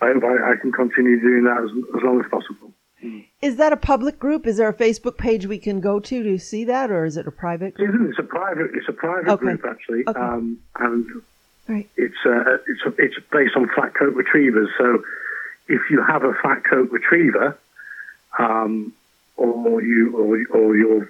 I 0.00 0.12
hope 0.12 0.24
I, 0.24 0.60
can 0.60 0.72
continue 0.72 1.20
doing 1.20 1.44
that 1.44 1.62
as, 1.62 1.70
as 1.96 2.02
long 2.02 2.20
as 2.20 2.30
possible. 2.30 2.72
Is 3.40 3.56
that 3.56 3.72
a 3.72 3.76
public 3.76 4.18
group? 4.18 4.46
Is 4.46 4.56
there 4.56 4.68
a 4.68 4.74
Facebook 4.74 5.18
page 5.18 5.46
we 5.46 5.58
can 5.58 5.80
go 5.80 5.98
to 6.00 6.22
to 6.22 6.38
see 6.38 6.64
that, 6.64 6.90
or 6.90 7.04
is 7.04 7.16
it 7.16 7.26
a 7.26 7.32
private 7.32 7.74
group? 7.74 8.10
It's 8.10 8.18
a 8.18 8.22
private. 8.22 8.70
It's 8.74 8.88
a 8.88 8.92
private 8.92 9.30
okay. 9.30 9.44
group 9.44 9.64
actually, 9.68 10.04
okay. 10.06 10.20
um, 10.20 10.58
and 10.78 11.06
right. 11.68 11.88
it's 11.96 12.16
uh, 12.24 12.58
it's 12.68 12.82
it's 12.98 13.16
based 13.30 13.56
on 13.56 13.68
flat 13.74 13.94
coat 13.94 14.14
retrievers. 14.14 14.68
So 14.78 15.02
if 15.68 15.80
you 15.90 16.02
have 16.02 16.22
a 16.22 16.32
flat 16.42 16.64
coat 16.64 16.90
retriever, 16.90 17.58
um, 18.38 18.92
or 19.36 19.82
you 19.82 20.16
or, 20.16 20.58
or 20.58 20.76
your 20.76 21.08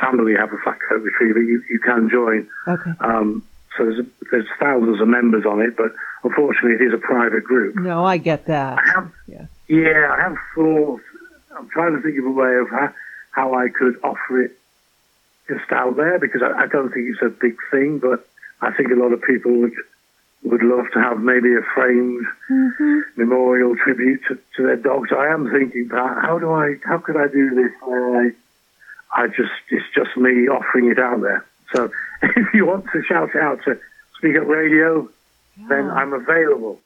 family 0.00 0.34
have 0.34 0.52
a 0.52 0.58
flat 0.58 0.78
coat 0.88 1.02
retriever, 1.02 1.42
you, 1.42 1.62
you 1.68 1.80
can 1.80 2.08
join. 2.08 2.48
Okay. 2.66 2.92
Um, 3.00 3.42
so 3.76 3.84
there's, 3.84 4.06
there's 4.30 4.46
thousands 4.58 5.00
of 5.00 5.08
members 5.08 5.44
on 5.46 5.60
it, 5.60 5.76
but 5.76 5.92
unfortunately, 6.24 6.72
it 6.72 6.88
is 6.88 6.94
a 6.94 6.98
private 6.98 7.44
group. 7.44 7.76
No, 7.76 8.04
I 8.04 8.16
get 8.16 8.46
that. 8.46 8.78
I 8.78 8.90
have, 8.94 9.12
yeah. 9.26 9.46
Yeah, 9.68 10.16
I 10.16 10.22
have 10.22 10.36
thought. 10.54 11.02
I'm 11.56 11.68
trying 11.70 11.96
to 11.96 12.02
think 12.02 12.18
of 12.18 12.26
a 12.26 12.30
way 12.30 12.56
of 12.56 12.70
how, 12.70 12.92
how 13.30 13.54
I 13.54 13.68
could 13.68 13.96
offer 14.02 14.42
it 14.42 14.52
just 15.48 15.70
out 15.72 15.96
there 15.96 16.18
because 16.18 16.42
I, 16.42 16.64
I 16.64 16.66
don't 16.66 16.92
think 16.92 17.08
it's 17.08 17.22
a 17.22 17.30
big 17.30 17.56
thing, 17.70 17.98
but 17.98 18.28
I 18.60 18.72
think 18.72 18.90
a 18.90 18.94
lot 18.94 19.12
of 19.12 19.22
people 19.22 19.52
would 19.52 19.74
would 20.44 20.62
love 20.62 20.86
to 20.92 21.00
have 21.00 21.18
maybe 21.18 21.54
a 21.54 21.62
framed 21.74 22.24
mm-hmm. 22.50 23.00
memorial 23.16 23.74
tribute 23.76 24.20
to, 24.28 24.38
to, 24.56 24.62
their 24.62 24.76
dogs. 24.76 25.10
I 25.12 25.26
am 25.26 25.50
thinking, 25.50 25.88
Pat, 25.88 26.18
how 26.22 26.38
do 26.38 26.52
I, 26.52 26.76
how 26.84 26.98
could 26.98 27.16
I 27.16 27.26
do 27.26 27.54
this? 27.54 27.72
I, 27.82 28.30
I 29.12 29.26
just, 29.26 29.50
it's 29.70 29.84
just 29.94 30.16
me 30.16 30.48
offering 30.48 30.90
it 30.90 30.98
out 30.98 31.20
there. 31.20 31.44
So 31.74 31.90
if 32.22 32.54
you 32.54 32.66
want 32.66 32.86
to 32.92 33.02
shout 33.02 33.34
out 33.34 33.64
to 33.64 33.78
Speak 34.16 34.36
Up 34.36 34.46
Radio, 34.46 35.08
yeah. 35.58 35.66
then 35.68 35.90
I'm 35.90 36.12
available. 36.12 36.80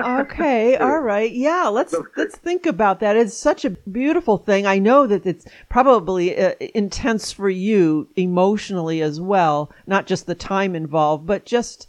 Okay, 0.00 0.76
all 0.76 1.00
right. 1.00 1.30
Yeah, 1.30 1.68
let's 1.68 1.94
let's 2.16 2.36
think 2.36 2.66
about 2.66 3.00
that. 3.00 3.16
It's 3.16 3.36
such 3.36 3.64
a 3.64 3.70
beautiful 3.70 4.38
thing. 4.38 4.66
I 4.66 4.78
know 4.78 5.06
that 5.06 5.26
it's 5.26 5.46
probably 5.68 6.38
uh, 6.38 6.54
intense 6.74 7.32
for 7.32 7.50
you 7.50 8.08
emotionally 8.16 9.02
as 9.02 9.20
well, 9.20 9.70
not 9.86 10.06
just 10.06 10.26
the 10.26 10.34
time 10.34 10.74
involved, 10.74 11.26
but 11.26 11.44
just 11.44 11.88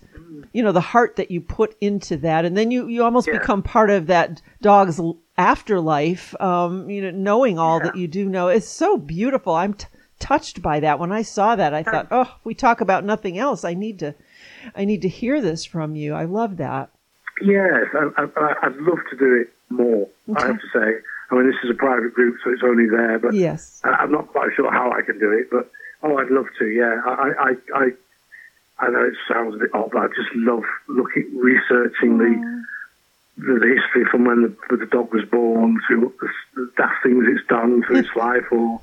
you 0.53 0.63
know 0.63 0.71
the 0.71 0.81
heart 0.81 1.15
that 1.15 1.31
you 1.31 1.41
put 1.41 1.75
into 1.81 2.17
that 2.17 2.45
and 2.45 2.57
then 2.57 2.71
you 2.71 2.87
you 2.87 3.03
almost 3.03 3.27
yeah. 3.27 3.37
become 3.37 3.61
part 3.61 3.89
of 3.89 4.07
that 4.07 4.41
dog's 4.61 4.99
afterlife 5.37 6.39
um 6.41 6.89
you 6.89 7.01
know 7.01 7.11
knowing 7.11 7.57
all 7.57 7.77
yeah. 7.77 7.85
that 7.85 7.95
you 7.95 8.07
do 8.07 8.27
know 8.27 8.47
it's 8.47 8.67
so 8.67 8.97
beautiful 8.97 9.53
i'm 9.53 9.73
t- 9.73 9.87
touched 10.19 10.61
by 10.61 10.79
that 10.79 10.99
when 10.99 11.11
i 11.11 11.21
saw 11.21 11.55
that 11.55 11.73
i 11.73 11.83
thought 11.83 12.07
oh 12.11 12.37
we 12.43 12.53
talk 12.53 12.81
about 12.81 13.03
nothing 13.03 13.37
else 13.37 13.63
i 13.63 13.73
need 13.73 13.99
to 13.99 14.13
i 14.75 14.85
need 14.85 15.01
to 15.01 15.09
hear 15.09 15.41
this 15.41 15.65
from 15.65 15.95
you 15.95 16.13
i 16.13 16.25
love 16.25 16.57
that 16.57 16.89
yes 17.43 17.85
I, 18.17 18.67
would 18.67 18.81
love 18.81 18.99
to 19.09 19.17
do 19.17 19.41
it 19.41 19.53
more 19.69 20.07
okay. 20.29 20.43
i 20.43 20.47
have 20.47 20.59
to 20.59 20.67
say 20.73 21.01
i 21.31 21.35
mean 21.35 21.47
this 21.47 21.55
is 21.63 21.69
a 21.69 21.75
private 21.75 22.13
group 22.13 22.37
so 22.43 22.51
it's 22.51 22.63
only 22.63 22.87
there 22.89 23.19
but 23.19 23.33
yes 23.33 23.81
i'm 23.83 24.11
not 24.11 24.27
quite 24.27 24.49
sure 24.55 24.71
how 24.71 24.91
i 24.91 25.01
can 25.01 25.19
do 25.19 25.31
it 25.31 25.49
but 25.51 25.69
oh 26.03 26.17
i'd 26.17 26.29
love 26.29 26.47
to 26.59 26.67
yeah 26.67 27.01
i 27.05 27.31
i 27.39 27.79
i 27.85 27.91
I 28.81 28.89
know 28.89 29.05
it 29.05 29.13
sounds 29.27 29.55
a 29.55 29.59
bit 29.59 29.69
odd, 29.73 29.91
but 29.91 30.01
I 30.01 30.07
just 30.07 30.33
love 30.35 30.63
looking, 30.89 31.29
researching 31.37 32.17
the 32.17 32.33
mm. 32.33 32.63
the, 33.37 33.59
the 33.59 33.79
history 33.79 34.05
from 34.09 34.25
when 34.25 34.41
the, 34.41 34.77
the, 34.77 34.87
dog 34.87 35.13
was 35.13 35.23
born 35.29 35.79
to 35.87 36.11
the, 36.19 36.27
the 36.55 36.71
daft 36.77 37.03
things 37.03 37.25
it's 37.27 37.47
done 37.47 37.83
to 37.87 37.97
its 37.99 38.09
life, 38.15 38.51
or 38.51 38.81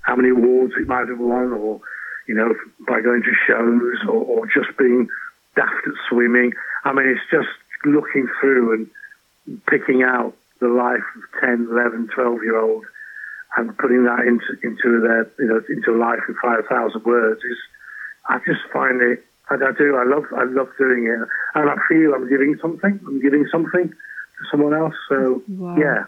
how 0.00 0.16
many 0.16 0.30
awards 0.30 0.72
it 0.80 0.88
might 0.88 1.08
have 1.08 1.18
won, 1.18 1.52
or 1.52 1.80
you 2.26 2.34
know, 2.34 2.54
by 2.88 3.02
going 3.02 3.22
to 3.22 3.34
shows 3.46 4.08
or, 4.08 4.24
or 4.24 4.46
just 4.46 4.76
being 4.78 5.08
daft 5.56 5.86
at 5.86 5.94
swimming. 6.08 6.52
I 6.84 6.94
mean, 6.94 7.06
it's 7.06 7.30
just 7.30 7.52
looking 7.84 8.28
through 8.40 8.74
and 8.74 9.62
picking 9.66 10.02
out 10.02 10.34
the 10.60 10.68
life 10.68 11.04
of 11.16 11.40
10, 11.40 11.68
11, 11.70 12.08
12 12.14 12.42
year 12.42 12.58
olds 12.58 12.86
and 13.56 13.76
putting 13.78 14.04
that 14.04 14.20
into 14.26 14.58
into 14.62 15.00
their 15.00 15.30
you 15.38 15.46
know 15.46 15.60
into 15.68 15.96
life 15.96 16.20
in 16.28 16.34
five 16.42 16.66
thousand 16.68 17.04
words 17.04 17.40
is 17.44 17.58
I 18.28 18.38
just 18.38 18.60
find 18.72 19.00
it 19.00 19.24
I, 19.50 19.54
I, 19.54 19.72
do 19.76 19.96
I 19.96 20.04
love 20.04 20.24
I 20.36 20.44
love 20.44 20.68
doing 20.78 21.06
it. 21.06 21.28
And 21.54 21.70
I 21.70 21.76
feel 21.88 22.14
I'm 22.14 22.28
giving 22.28 22.56
something 22.60 23.00
I'm 23.06 23.20
giving 23.20 23.46
something 23.50 23.88
to 23.90 24.44
someone 24.50 24.74
else 24.74 24.94
so 25.08 25.42
yeah. 25.78 26.04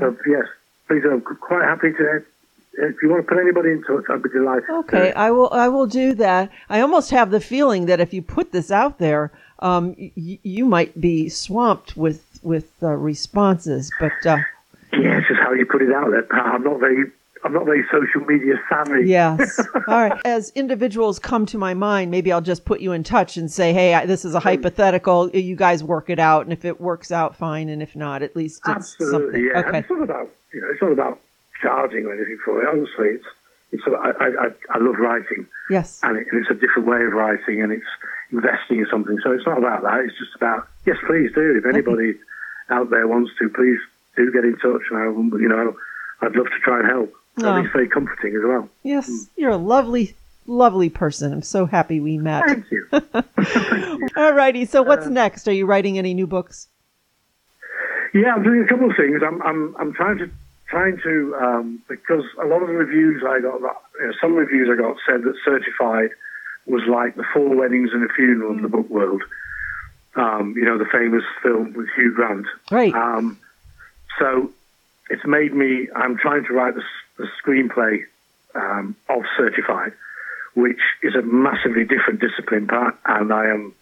So 0.00 0.16
yes 0.26 0.46
please 0.88 1.02
I'm 1.08 1.20
quite 1.20 1.64
happy 1.64 1.92
to 1.92 2.24
if 2.74 2.96
you 3.02 3.08
want 3.10 3.22
to 3.22 3.28
put 3.28 3.38
anybody 3.40 3.70
in 3.70 3.82
touch 3.82 4.04
I'd 4.08 4.22
be 4.22 4.30
delighted 4.30 4.68
okay 4.70 5.12
I 5.12 5.30
will 5.30 5.50
I 5.52 5.68
will 5.68 5.86
do 5.86 6.14
that 6.14 6.50
I 6.68 6.80
almost 6.80 7.10
have 7.10 7.30
the 7.30 7.40
feeling 7.40 7.86
that 7.86 8.00
if 8.00 8.12
you 8.14 8.22
put 8.22 8.52
this 8.52 8.70
out 8.70 8.98
there 8.98 9.30
um, 9.58 9.94
y- 9.98 10.38
you 10.42 10.64
might 10.64 11.00
be 11.00 11.28
swamped 11.28 11.96
with 11.96 12.40
with 12.42 12.72
uh, 12.82 12.88
responses 12.88 13.90
but 14.00 14.12
uh, 14.26 14.38
yeah, 14.92 15.18
it's 15.18 15.28
just 15.28 15.40
how 15.40 15.52
you 15.52 15.64
put 15.64 15.80
it 15.82 15.92
out 15.92 16.10
there. 16.10 16.26
I'm 16.32 16.62
not 16.62 16.78
very 16.78 17.04
I'm 17.44 17.52
not 17.52 17.64
very 17.64 17.82
social 17.90 18.20
media 18.26 18.54
savvy. 18.68 19.08
Yes. 19.08 19.58
All 19.88 20.08
right. 20.08 20.20
As 20.24 20.50
individuals 20.50 21.18
come 21.18 21.44
to 21.46 21.58
my 21.58 21.74
mind, 21.74 22.10
maybe 22.10 22.30
I'll 22.30 22.40
just 22.40 22.64
put 22.64 22.80
you 22.80 22.92
in 22.92 23.02
touch 23.02 23.36
and 23.36 23.50
say, 23.50 23.72
"Hey, 23.72 23.94
I, 23.94 24.06
this 24.06 24.24
is 24.24 24.34
a 24.34 24.40
hypothetical. 24.40 25.30
You 25.30 25.56
guys 25.56 25.82
work 25.82 26.08
it 26.08 26.18
out, 26.18 26.44
and 26.44 26.52
if 26.52 26.64
it 26.64 26.80
works 26.80 27.10
out, 27.10 27.34
fine. 27.34 27.68
And 27.68 27.82
if 27.82 27.96
not, 27.96 28.22
at 28.22 28.36
least 28.36 28.60
it's 28.66 28.68
Absolutely, 28.68 29.20
something." 29.22 29.44
Yeah. 29.44 29.68
Okay. 29.68 29.78
It's 29.78 29.90
not 29.90 30.02
about 30.02 30.30
you 30.52 30.60
know, 30.60 30.68
it's 30.70 30.82
not 30.82 30.92
about 30.92 31.18
charging 31.62 32.06
or 32.06 32.14
anything 32.14 32.38
for 32.44 32.62
it. 32.62 32.68
Honestly, 32.68 33.16
it's 33.16 33.26
it's. 33.70 33.82
I 33.86 34.12
I, 34.20 34.48
I 34.70 34.78
love 34.78 34.96
writing. 34.98 35.46
Yes. 35.70 36.00
And, 36.02 36.18
it, 36.18 36.26
and 36.30 36.42
it's 36.42 36.50
a 36.50 36.54
different 36.54 36.88
way 36.88 37.02
of 37.04 37.12
writing, 37.12 37.62
and 37.62 37.72
it's 37.72 37.86
investing 38.32 38.80
in 38.80 38.86
something. 38.90 39.18
So 39.22 39.32
it's 39.32 39.46
not 39.46 39.58
about 39.58 39.82
that. 39.82 40.00
It's 40.00 40.18
just 40.18 40.34
about 40.34 40.68
yes, 40.84 40.96
please 41.06 41.30
do. 41.34 41.56
If 41.56 41.66
anybody 41.66 42.14
out 42.68 42.90
there 42.90 43.06
wants 43.06 43.30
to, 43.38 43.48
please 43.48 43.78
do 44.16 44.30
get 44.32 44.44
in 44.44 44.56
touch. 44.58 44.82
And 44.90 44.98
I, 44.98 45.04
you 45.38 45.48
know, 45.48 45.76
I'd 46.20 46.36
love 46.36 46.46
to 46.46 46.58
try 46.62 46.80
and 46.80 46.88
help. 46.88 47.14
Oh. 47.38 47.56
It's 47.56 47.72
very 47.72 47.88
comforting 47.88 48.36
as 48.36 48.42
well. 48.44 48.68
Yes, 48.82 49.08
mm. 49.08 49.28
you're 49.36 49.50
a 49.50 49.56
lovely, 49.56 50.14
lovely 50.46 50.90
person. 50.90 51.32
I'm 51.32 51.42
so 51.42 51.64
happy 51.64 51.98
we 51.98 52.18
met. 52.18 52.44
Thank 52.46 52.70
you. 52.70 52.88
All 54.16 54.32
righty. 54.32 54.66
So 54.66 54.82
what's 54.82 55.06
uh, 55.06 55.10
next? 55.10 55.48
Are 55.48 55.52
you 55.52 55.64
writing 55.64 55.98
any 55.98 56.12
new 56.12 56.26
books? 56.26 56.68
Yeah, 58.12 58.34
I'm 58.34 58.42
doing 58.42 58.62
a 58.62 58.68
couple 58.68 58.90
of 58.90 58.96
things. 58.96 59.22
I'm 59.26 59.40
I'm 59.42 59.74
I'm 59.78 59.92
trying 59.94 60.18
to 60.18 60.30
trying 60.72 60.98
to 61.04 61.36
um, 61.36 61.82
because 61.86 62.24
a 62.42 62.46
lot 62.46 62.62
of 62.62 62.68
the 62.68 62.74
reviews 62.74 63.22
I 63.22 63.40
got, 63.40 63.60
you 63.60 64.06
know, 64.06 64.12
some 64.20 64.34
reviews 64.34 64.68
I 64.72 64.80
got 64.80 64.96
said 65.06 65.22
that 65.22 65.34
Certified 65.44 66.10
was 66.66 66.82
like 66.88 67.14
the 67.14 67.24
four 67.34 67.54
weddings 67.54 67.90
and 67.92 68.02
a 68.08 68.12
funeral 68.12 68.56
of 68.56 68.62
the 68.62 68.68
book 68.68 68.88
world. 68.88 69.22
Um, 70.16 70.54
you 70.56 70.64
know, 70.64 70.78
the 70.78 70.86
famous 70.90 71.24
film 71.42 71.74
with 71.74 71.88
Hugh 71.94 72.12
Grant. 72.14 72.46
Right. 72.70 72.92
Um, 72.94 73.38
so 74.18 74.50
it's 75.10 75.24
made 75.26 75.54
me. 75.54 75.88
I'm 75.94 76.16
trying 76.16 76.44
to 76.46 76.52
write 76.54 76.74
the, 76.74 76.82
the 77.18 77.28
screenplay 77.42 78.04
um, 78.54 78.96
of 79.10 79.22
Certified, 79.36 79.92
which 80.54 80.80
is 81.02 81.14
a 81.14 81.22
massively 81.22 81.84
different 81.84 82.20
discipline 82.20 82.66
part, 82.66 82.96
and 83.04 83.32
I 83.32 83.46
am. 83.46 83.74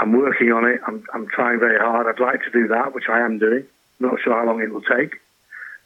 I'm 0.00 0.16
working 0.16 0.52
on 0.52 0.64
it. 0.64 0.80
I'm, 0.86 1.04
I'm 1.12 1.26
trying 1.28 1.58
very 1.58 1.78
hard. 1.78 2.06
I'd 2.06 2.22
like 2.22 2.42
to 2.44 2.50
do 2.50 2.68
that, 2.68 2.94
which 2.94 3.08
I 3.10 3.20
am 3.20 3.38
doing. 3.38 3.64
Not 3.98 4.20
sure 4.22 4.34
how 4.34 4.46
long 4.46 4.62
it 4.62 4.72
will 4.72 4.80
take. 4.80 5.20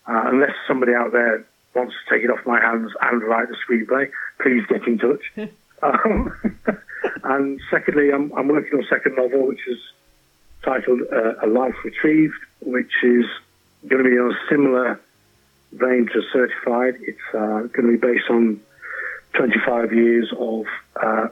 Uh, 0.07 0.25
unless 0.27 0.55
somebody 0.69 0.93
out 0.93 1.13
there 1.13 1.45
wants 1.75 1.95
to 1.95 2.15
take 2.15 2.25
it 2.25 2.31
off 2.31 2.45
my 2.47 2.61
hands 2.61 2.93
and 3.01 3.23
write 3.23 3.49
the 3.49 3.57
screenplay, 3.57 4.11
please 4.41 4.65
get 4.67 4.87
in 4.87 4.99
touch. 4.99 5.33
um, 5.83 6.33
and 7.25 7.61
secondly, 7.71 8.13
I'm, 8.13 8.33
I'm, 8.37 8.49
working 8.49 8.79
on 8.79 8.85
a 8.85 8.89
second 8.89 9.17
novel, 9.17 9.47
which 9.47 9.67
is 9.67 9.79
titled 10.63 11.01
uh, 11.13 11.35
A 11.43 11.47
Life 11.47 11.75
Retrieved, 11.85 12.39
which 12.61 12.93
is 13.03 13.25
going 13.89 14.05
to 14.05 14.11
be 14.11 14.19
on 14.19 14.33
a 14.33 14.49
similar 14.49 15.01
vein 15.73 16.09
to 16.13 16.23
Certified. 16.33 16.97
It's 17.01 17.19
uh, 17.35 17.69
going 17.73 17.87
to 17.87 17.93
be 17.93 17.97
based 17.97 18.31
on 18.31 18.61
25 19.35 19.93
years 19.93 20.33
of 20.39 20.67
uh, 21.03 21.29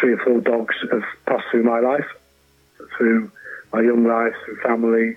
three 0.00 0.12
or 0.12 0.18
four 0.18 0.40
dogs 0.40 0.74
have 0.90 1.04
passed 1.26 1.44
through 1.50 1.62
my 1.62 1.80
life, 1.80 2.06
through 2.96 3.30
my 3.72 3.80
young 3.80 4.04
life, 4.04 4.34
through 4.44 4.56
family, 4.60 5.16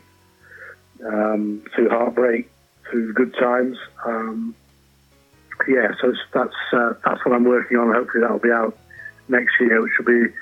um, 1.05 1.63
through 1.75 1.89
heartbreak, 1.89 2.49
through 2.89 3.13
good 3.13 3.33
times. 3.35 3.77
Um, 4.05 4.55
yeah, 5.67 5.93
so 6.01 6.13
that's 6.33 6.55
uh, 6.71 6.93
that's 7.03 7.23
what 7.25 7.35
I'm 7.35 7.43
working 7.43 7.77
on. 7.77 7.93
Hopefully 7.93 8.21
that'll 8.21 8.39
be 8.39 8.51
out 8.51 8.77
next 9.27 9.59
year, 9.59 9.81
which 9.81 9.91
will 9.97 10.05
be 10.05 10.33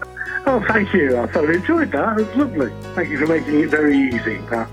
Oh, 0.47 0.61
thank 0.68 0.92
you. 0.92 1.16
I 1.16 1.29
thoroughly 1.29 1.59
enjoyed 1.59 1.92
that. 1.92 2.18
It 2.18 2.27
was 2.27 2.37
lovely. 2.37 2.73
Thank 2.94 3.11
you 3.11 3.18
for 3.18 3.29
making 3.29 3.61
it 3.61 3.71
very 3.71 3.97
easy, 3.97 4.38
Pat. 4.49 4.68